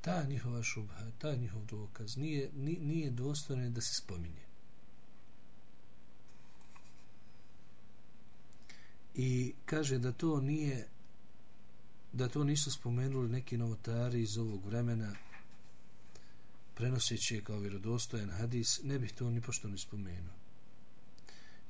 ta 0.00 0.22
njihova 0.22 0.62
šubha, 0.62 1.10
ta 1.18 1.34
njihov 1.34 1.64
dokaz 1.64 2.16
nije, 2.16 2.50
nije 2.54 3.10
dostojno 3.10 3.70
da 3.70 3.80
se 3.80 3.94
spominje. 3.94 4.48
I 9.14 9.54
kaže 9.66 9.98
da 9.98 10.12
to 10.12 10.40
nije 10.40 10.88
da 12.12 12.28
to 12.28 12.44
nisu 12.44 12.70
spomenuli 12.70 13.28
neki 13.28 13.56
novotari 13.56 14.22
iz 14.22 14.38
ovog 14.38 14.66
vremena 14.66 15.14
prenoseći 16.78 17.34
je 17.34 17.44
kao 17.44 17.58
vjerodostojan 17.58 18.30
hadis, 18.30 18.80
ne 18.82 18.98
bih 18.98 19.12
to 19.12 19.30
ni 19.30 19.40
pošto 19.40 19.68
ni 19.68 19.78
spomenuo. 19.78 20.34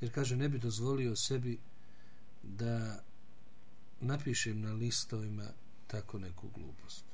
Jer 0.01 0.15
kaže, 0.15 0.37
ne 0.37 0.49
bi 0.49 0.59
dozvolio 0.59 1.17
sebi 1.17 1.59
da 2.43 3.03
napišem 4.01 4.61
na 4.61 4.73
listovima 4.73 5.49
tako 5.87 6.19
neku 6.19 6.49
glupost. 6.49 7.05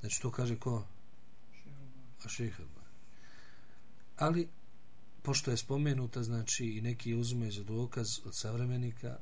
Znači, 0.00 0.22
to 0.22 0.30
kaže 0.30 0.56
ko? 0.56 0.86
A 2.24 2.28
šehrba. 2.28 2.82
Ali, 4.16 4.48
pošto 5.22 5.50
je 5.50 5.56
spomenuta, 5.56 6.22
znači, 6.22 6.66
i 6.66 6.80
neki 6.80 7.14
uzme 7.14 7.50
za 7.50 7.62
dokaz 7.64 8.18
od 8.24 8.36
savremenika, 8.36 9.18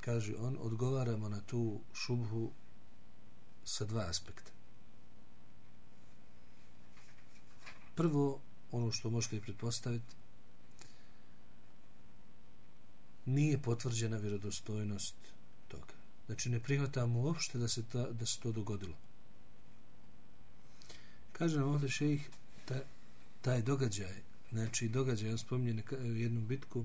kaže 0.00 0.34
on, 0.36 0.58
odgovaramo 0.60 1.28
na 1.28 1.40
tu 1.40 1.80
šubhu 1.92 2.52
sa 3.64 3.84
dva 3.84 4.06
aspekta. 4.08 4.53
Prvo, 7.94 8.40
ono 8.72 8.92
što 8.92 9.10
možete 9.10 9.40
pretpostaviti, 9.40 10.14
nije 13.26 13.62
potvrđena 13.62 14.16
vjerodostojnost 14.16 15.14
toga. 15.68 15.94
Znači, 16.26 16.50
ne 16.50 16.60
prihvatamo 16.60 17.20
uopšte 17.20 17.58
da 17.58 17.68
se, 17.68 17.82
ta, 17.92 18.10
da 18.10 18.26
se 18.26 18.40
to 18.40 18.52
dogodilo. 18.52 18.96
Kaže 21.32 21.58
nam 21.58 21.68
ovdje 21.68 21.88
šejih, 21.88 22.30
taj, 22.64 22.80
taj 23.42 23.62
događaj, 23.62 24.22
znači 24.50 24.88
događaj, 24.88 25.30
on 25.30 25.38
spominje 25.38 25.82
jednu 26.00 26.40
bitku, 26.40 26.84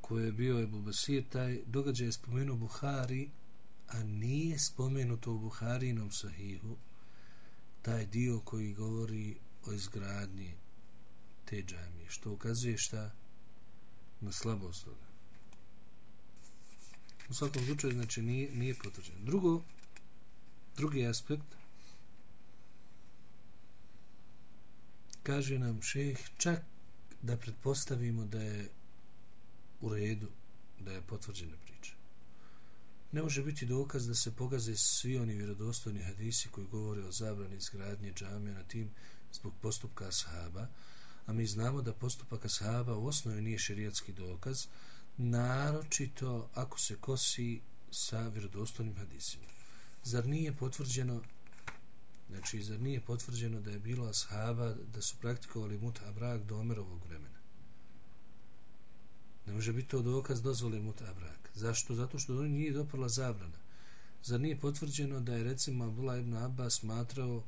koja 0.00 0.24
je 0.24 0.32
bio 0.32 0.62
Ebu 0.62 0.80
Basir, 0.80 1.24
taj 1.28 1.60
događaj 1.66 2.06
je 2.06 2.12
spomenuo 2.12 2.56
Buhari, 2.56 3.30
a 3.88 4.02
nije 4.02 4.58
spomenuto 4.58 5.32
u 5.32 5.38
Buharinom 5.38 6.10
sahihu 6.10 6.76
taj 7.88 8.06
dio 8.06 8.40
koji 8.40 8.74
govori 8.74 9.36
o 9.66 9.72
izgradnji 9.72 10.54
te 11.44 11.62
džamije, 11.62 12.10
što 12.10 12.32
ukazuje 12.32 12.78
šta 12.78 13.14
na 14.20 14.32
slabost 14.32 14.84
toga. 14.84 15.06
U 17.28 17.34
svakom 17.34 17.64
slučaju, 17.64 17.92
znači, 17.92 18.22
nije, 18.22 18.50
nije 18.54 18.74
potvrđeno. 18.74 19.18
Drugo, 19.24 19.62
drugi 20.76 21.06
aspekt, 21.06 21.56
kaže 25.22 25.58
nam 25.58 25.82
šeh, 25.82 26.18
čak 26.38 26.62
da 27.22 27.36
pretpostavimo 27.36 28.24
da 28.24 28.42
je 28.42 28.68
u 29.80 29.94
redu 29.94 30.28
da 30.80 30.92
je 30.92 31.02
potvrđeno. 31.02 31.56
Ne 33.12 33.22
može 33.22 33.42
biti 33.42 33.66
dokaz 33.66 34.06
da 34.06 34.14
se 34.14 34.36
pogaze 34.36 34.76
svi 34.76 35.18
oni 35.18 35.34
vjerodostojni 35.34 36.02
hadisi 36.02 36.48
koji 36.48 36.66
govore 36.66 37.04
o 37.04 37.12
zabrani 37.12 37.56
izgradnje 37.56 38.12
džamija 38.12 38.54
na 38.54 38.64
tim 38.64 38.90
zbog 39.32 39.54
postupka 39.60 40.08
ashaba, 40.08 40.66
a 41.26 41.32
mi 41.32 41.46
znamo 41.46 41.82
da 41.82 41.92
postupak 41.92 42.44
ashaba 42.44 42.96
u 42.96 43.06
osnovi 43.06 43.42
nije 43.42 43.58
šerijatski 43.58 44.12
dokaz, 44.12 44.66
naročito 45.16 46.50
ako 46.54 46.80
se 46.80 46.96
kosi 46.96 47.60
sa 47.90 48.28
vjerodostojnim 48.28 48.96
hadisima. 48.96 49.46
Zar 50.04 50.26
nije 50.26 50.56
potvrđeno 50.56 51.22
znači, 52.28 52.62
zar 52.62 52.80
nije 52.80 53.00
potvrđeno 53.00 53.60
da 53.60 53.70
je 53.70 53.78
bilo 53.78 54.08
ashaba 54.08 54.74
da 54.94 55.02
su 55.02 55.16
praktikovali 55.20 55.78
mutha 55.78 56.12
brak 56.12 56.42
do 56.42 56.58
Omerovog 56.58 57.04
vremena? 57.04 57.37
Ne 59.48 59.54
može 59.54 59.72
biti 59.72 59.88
to 59.88 60.02
dokaz 60.02 60.42
dozvole 60.42 60.80
muta 60.80 61.14
brak. 61.14 61.50
Zašto? 61.54 61.94
Zato 61.94 62.18
što 62.18 62.34
do 62.34 62.42
nije 62.42 62.72
doprla 62.72 63.08
zabrana. 63.08 63.58
Zar 64.22 64.40
nije 64.40 64.60
potvrđeno 64.60 65.20
da 65.20 65.34
je 65.34 65.44
recimo 65.44 65.84
Abdullah 65.84 66.20
ibn 66.20 66.34
Abbas 66.34 66.74
smatrao 66.74 67.42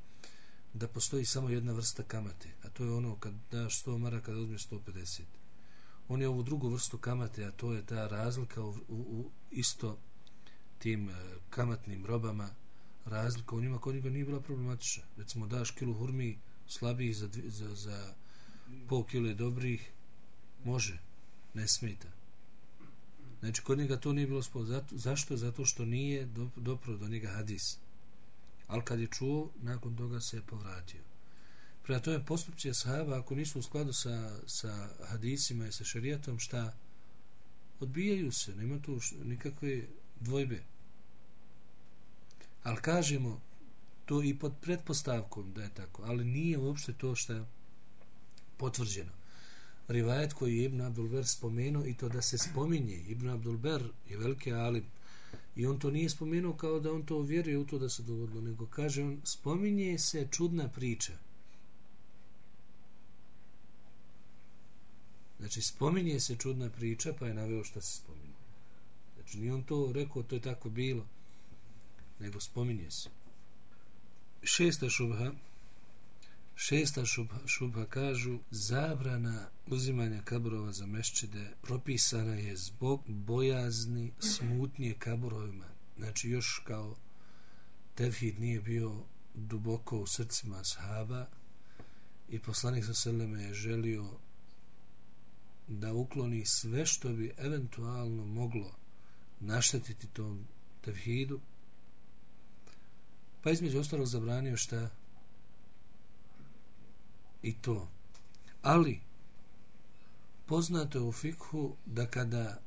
da 0.75 0.89
postoji 0.89 1.25
samo 1.25 1.49
jedna 1.49 1.73
vrsta 1.73 2.03
kamate, 2.03 2.49
a 2.63 2.69
to 2.69 2.85
je 2.85 2.93
ono 2.93 3.17
kad 3.17 3.35
daš 3.51 3.85
100 3.85 3.99
maraka 3.99 4.33
da 4.33 4.39
uzmeš 4.39 4.69
150. 4.69 5.23
On 6.09 6.23
je 6.23 6.29
ovu 6.29 6.43
drugu 6.43 6.69
vrstu 6.69 6.99
kamate, 6.99 7.45
a 7.45 7.51
to 7.51 7.73
je 7.73 7.87
ta 7.87 8.07
razlika 8.07 8.63
u, 8.63 8.71
u, 8.71 8.97
u 8.97 9.31
isto 9.51 9.99
tim 10.79 11.09
e, 11.09 11.13
kamatnim 11.51 12.07
robama, 12.07 12.49
razlika 13.05 13.57
u 13.57 13.61
njima 13.61 13.79
kod 13.79 13.95
njega 13.95 14.11
nije 14.11 14.25
bila 14.25 14.41
problematična. 14.41 15.03
Recimo 15.17 15.47
daš 15.47 15.71
kilu 15.71 15.95
hurmi 15.95 16.39
slabih 16.69 17.17
za, 17.17 17.29
za, 17.47 17.75
za 17.75 18.15
pol 18.89 19.05
kile 19.05 19.35
dobrih, 19.35 19.91
može, 20.65 20.99
ne 21.55 21.69
smeta. 21.69 22.09
Znači, 23.41 23.63
kod 23.63 23.79
njega 23.79 23.97
to 23.97 24.13
nije 24.13 24.27
bilo 24.27 24.43
spod. 24.43 24.67
Zato, 24.67 24.97
zašto? 24.97 25.37
Zato 25.37 25.65
što 25.65 25.85
nije 25.85 26.29
dopro 26.57 26.97
do 26.97 27.09
njega 27.09 27.29
hadis. 27.29 27.79
Ali 28.67 28.85
kad 28.85 29.01
je 29.01 29.07
čuo, 29.07 29.51
nakon 29.63 29.97
toga 29.97 30.21
se 30.21 30.37
je 30.37 30.43
povratio. 30.43 31.01
Prema 31.83 32.01
tome, 32.01 32.25
postupci 32.27 32.71
ashaba, 32.71 33.19
ako 33.19 33.35
nisu 33.35 33.59
u 33.59 33.63
skladu 33.63 33.93
sa, 33.93 34.41
sa 34.47 34.89
hadisima 35.05 35.67
i 35.67 35.73
sa 35.73 35.85
šarijatom, 35.85 36.39
šta? 36.39 36.73
Odbijaju 37.81 38.33
se, 38.33 38.55
nema 38.55 38.83
tu 38.83 39.01
nikakve 39.25 39.87
dvojbe. 40.21 40.63
Ali 42.63 42.83
kažemo, 42.83 43.41
to 44.05 44.23
i 44.23 44.39
pod 44.39 44.53
pretpostavkom 44.61 45.53
da 45.53 45.63
je 45.63 45.75
tako, 45.75 46.03
ali 46.03 46.25
nije 46.25 46.59
uopšte 46.59 46.93
to 46.93 47.15
što 47.15 47.33
je 47.33 47.45
potvrđeno 48.57 49.20
rivajet 49.90 50.33
koji 50.33 50.57
je 50.57 50.64
Ibn 50.64 50.81
Abdulber 50.81 51.26
spomenuo 51.26 51.87
i 51.87 51.94
to 51.94 52.09
da 52.09 52.22
se 52.22 52.38
spominje. 52.38 53.05
Ibn 53.09 53.29
Abdulber 53.29 53.83
je 54.09 54.16
veliki 54.16 54.53
alim 54.53 54.85
i 55.57 55.66
on 55.66 55.79
to 55.79 55.90
nije 55.90 56.11
spomenuo 56.11 56.53
kao 56.53 56.81
da 56.81 56.92
on 56.92 57.03
to 57.03 57.20
vjeruje 57.20 57.59
u 57.59 57.66
to 57.66 57.79
da 57.79 57.88
se 57.88 58.03
dogodilo, 58.03 58.40
nego 58.40 58.66
kaže 58.66 59.03
on, 59.03 59.20
spominje 59.24 59.98
se 59.98 60.29
čudna 60.31 60.68
priča. 60.68 61.12
Znači, 65.38 65.62
spominje 65.62 66.20
se 66.20 66.37
čudna 66.37 66.70
priča, 66.70 67.12
pa 67.18 67.26
je 67.26 67.35
naveo 67.35 67.64
šta 67.64 67.81
se 67.81 67.96
spominje. 67.96 68.35
Znači, 69.14 69.38
nije 69.38 69.55
on 69.55 69.62
to 69.62 69.92
rekao, 69.92 70.22
to 70.22 70.35
je 70.35 70.42
tako 70.42 70.70
bilo, 70.70 71.07
nego 72.18 72.40
spominje 72.40 72.90
se. 72.90 73.09
Šesta 74.42 74.88
šubha, 74.88 75.33
Šesta 76.62 77.05
šubha, 77.05 77.38
šubha 77.46 77.85
kažu 77.85 78.38
zabrana 78.51 79.49
uzimanja 79.66 80.23
kaburova 80.25 80.73
za 80.73 80.87
mešćide 80.87 81.51
propisana 81.62 82.35
je 82.35 82.57
zbog 82.57 83.03
bojazni 83.07 84.12
smutnije 84.18 84.94
kaburovima. 84.99 85.64
Znači 85.96 86.31
još 86.31 86.62
kao 86.64 86.96
tevhid 87.94 88.40
nije 88.40 88.61
bio 88.61 89.05
duboko 89.35 89.99
u 89.99 90.07
srcima 90.07 90.64
sahaba 90.64 91.27
i 92.29 92.38
poslanik 92.38 92.85
sa 92.85 92.94
seleme 92.94 93.42
je 93.42 93.55
želio 93.55 94.11
da 95.68 95.92
ukloni 95.92 96.46
sve 96.46 96.87
što 96.87 97.09
bi 97.09 97.35
eventualno 97.38 98.27
moglo 98.27 98.75
naštetiti 99.40 100.07
tom 100.07 100.46
tevhidu 100.81 101.40
pa 103.42 103.51
između 103.51 103.79
ostalog 103.79 104.07
zabranio 104.07 104.57
šta 104.57 104.90
i 107.42 107.55
to. 107.61 107.88
Ali, 108.62 109.00
poznato 110.46 110.98
je 110.98 111.05
u 111.05 111.12
fikhu 111.12 111.76
da 111.87 112.07
kada 112.07 112.61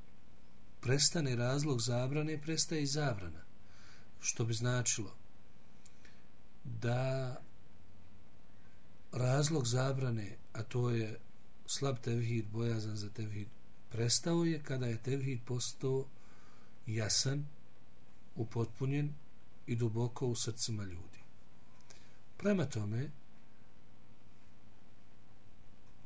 prestane 0.81 1.35
razlog 1.35 1.81
zabrane, 1.81 2.41
prestaje 2.41 2.83
i 2.83 2.87
zabrana. 2.87 3.43
Što 4.19 4.45
bi 4.45 4.53
značilo 4.53 5.15
da 6.63 7.35
razlog 9.11 9.67
zabrane, 9.67 10.37
a 10.53 10.63
to 10.63 10.89
je 10.89 11.19
slab 11.65 11.97
tevhid, 11.97 12.45
bojazan 12.47 12.97
za 12.97 13.09
tevhid, 13.09 13.47
prestao 13.89 14.43
je 14.43 14.63
kada 14.63 14.85
je 14.85 15.03
tevhid 15.03 15.39
postao 15.45 16.05
jasan, 16.87 17.45
upotpunjen 18.35 19.13
i 19.67 19.75
duboko 19.75 20.27
u 20.27 20.35
srcima 20.35 20.83
ljudi. 20.83 21.19
Prema 22.37 22.65
tome, 22.65 23.11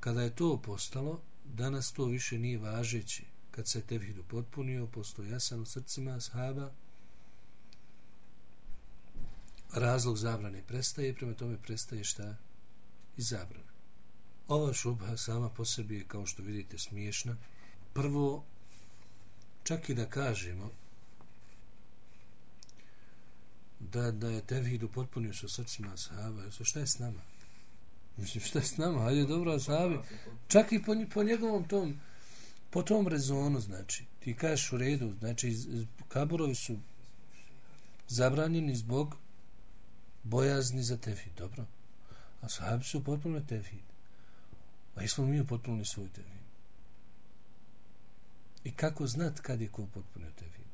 kada 0.07 0.21
je 0.21 0.35
to 0.35 0.61
postalo, 0.61 1.21
danas 1.45 1.91
to 1.91 2.05
više 2.05 2.37
nije 2.37 2.57
važeći. 2.57 3.25
Kad 3.51 3.67
se 3.67 3.81
tevhid 3.81 4.17
upotpunio, 4.17 4.87
postao 4.87 5.25
jasan 5.25 5.61
u 5.61 5.65
srcima 5.65 6.15
ashaba, 6.15 6.71
razlog 9.73 10.17
zabrane 10.17 10.63
prestaje, 10.67 11.15
prema 11.15 11.33
tome 11.33 11.57
prestaje 11.57 12.03
šta 12.03 12.35
i 13.17 13.21
zabrana. 13.21 13.71
Ova 14.47 14.73
šubha 14.73 15.17
sama 15.17 15.49
po 15.49 15.65
sebi 15.65 15.95
je, 15.95 16.05
kao 16.07 16.25
što 16.25 16.43
vidite, 16.43 16.77
smiješna. 16.77 17.37
Prvo, 17.93 18.43
čak 19.63 19.89
i 19.89 19.93
da 19.93 20.09
kažemo 20.09 20.71
da, 23.79 24.11
da 24.11 24.29
je 24.29 24.41
tevhid 24.41 24.83
upotpunio 24.83 25.33
sa 25.33 25.47
srcima 25.47 25.93
ashaba, 25.93 26.51
šta 26.63 26.79
je 26.79 26.87
s 26.87 26.99
nama? 26.99 27.36
Mislim, 28.17 28.43
šta 28.43 28.59
je 28.59 28.65
s 28.65 28.77
nama? 28.77 29.01
Hajde, 29.01 29.25
dobro, 29.25 29.51
asabi. 29.51 29.99
Čak 30.47 30.71
i 30.71 30.83
po, 30.83 30.95
po 31.13 31.23
njegovom 31.23 31.67
tom, 31.67 31.99
po 32.69 32.83
tom 32.83 33.07
rezonu, 33.07 33.59
znači, 33.59 34.05
ti 34.19 34.33
kažeš 34.33 34.73
u 34.73 34.77
redu, 34.77 35.13
znači, 35.19 35.57
kaburovi 36.07 36.55
su 36.55 36.77
zabranjeni 38.07 38.75
zbog 38.75 39.15
bojazni 40.23 40.83
za 40.83 40.97
tefid, 40.97 41.33
dobro. 41.37 41.65
A 42.41 42.49
sahabi 42.49 42.83
su 42.83 43.03
potpuno 43.03 43.39
tefid. 43.39 43.79
A 44.95 45.01
jesmo 45.01 45.25
mi 45.25 45.41
upotpunili 45.41 45.85
svoj 45.85 46.07
tefid. 46.07 46.47
I 48.63 48.71
kako 48.71 49.07
znat 49.07 49.39
kad 49.39 49.61
je 49.61 49.67
ko 49.67 49.85
potpunio 49.93 50.31
tefid? 50.31 50.65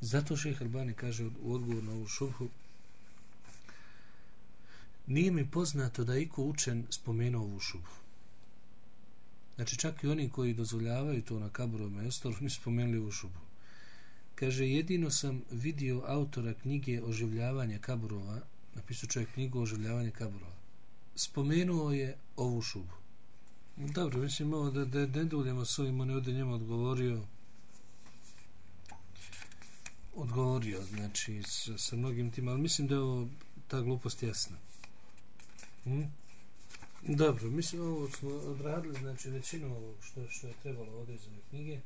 Zato 0.00 0.36
šehr 0.36 0.62
Albani 0.62 0.94
kaže 0.94 1.24
u 1.24 1.54
odgovor 1.54 1.84
na 1.84 1.92
ovu 1.92 2.06
šubhu, 2.06 2.48
nije 5.06 5.30
mi 5.30 5.50
poznato 5.50 6.04
da 6.04 6.16
iko 6.18 6.42
učen 6.42 6.86
spomenuo 6.90 7.42
ovu 7.42 7.60
šubu. 7.60 7.90
Znači 9.56 9.76
čak 9.76 10.04
i 10.04 10.08
oni 10.08 10.30
koji 10.30 10.54
dozvoljavaju 10.54 11.22
to 11.22 11.38
na 11.38 11.48
kaburom 11.48 11.96
mjestu, 12.00 12.32
oni 12.40 12.50
spomenuli 12.50 12.98
ovu 12.98 13.10
šubu. 13.10 13.38
Kaže, 14.34 14.68
jedino 14.68 15.10
sam 15.10 15.42
vidio 15.50 16.02
autora 16.06 16.54
knjige 16.54 17.02
oživljavanje 17.02 17.78
kaburova, 17.78 18.40
napisao 18.74 19.08
čovjek 19.08 19.32
knjigu 19.32 19.60
oživljavanje 19.60 20.10
kaburova. 20.10 20.56
Spomenuo 21.14 21.92
je 21.92 22.16
ovu 22.36 22.62
šubu. 22.62 22.92
Dobro, 23.76 24.20
mislim 24.20 24.54
ovo 24.54 24.70
da, 24.70 24.84
da 24.84 25.06
ne 25.06 25.24
duljemo 25.24 25.64
s 25.64 25.78
ovim, 25.78 26.00
on 26.00 26.10
je 26.10 26.16
ovdje 26.16 26.34
njemu 26.34 26.54
odgovorio 26.54 27.22
odgovorio, 30.16 30.82
znači, 30.82 31.42
sa, 31.46 31.78
sa 31.78 31.96
mnogim 31.96 32.30
tim, 32.30 32.48
ali 32.48 32.60
mislim 32.60 32.88
da 32.88 32.94
je 32.94 33.00
ovo 33.00 33.28
ta 33.68 33.80
glupost 33.80 34.22
jasna. 34.22 34.56
Hmm? 35.86 36.12
Dobro, 37.02 37.50
mislim 37.50 37.82
ovo 37.82 38.10
smo 38.10 38.30
odradili, 38.30 38.98
znači 38.98 39.30
većinu 39.30 39.76
ovog 39.76 39.94
što, 40.02 40.28
što 40.28 40.46
je 40.46 40.54
trebalo 40.62 40.98
ovdje 40.98 41.14
iz 41.14 41.26
ove 41.26 41.40
knjige. 41.50 41.80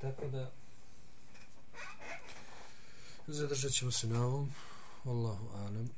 Tako 0.00 0.28
da 0.28 0.50
zadržat 3.26 3.72
ćemo 3.72 3.90
se 3.90 4.06
na 4.06 4.26
ovom. 4.26 4.50
Allahu 5.04 5.48
alem. 5.54 5.90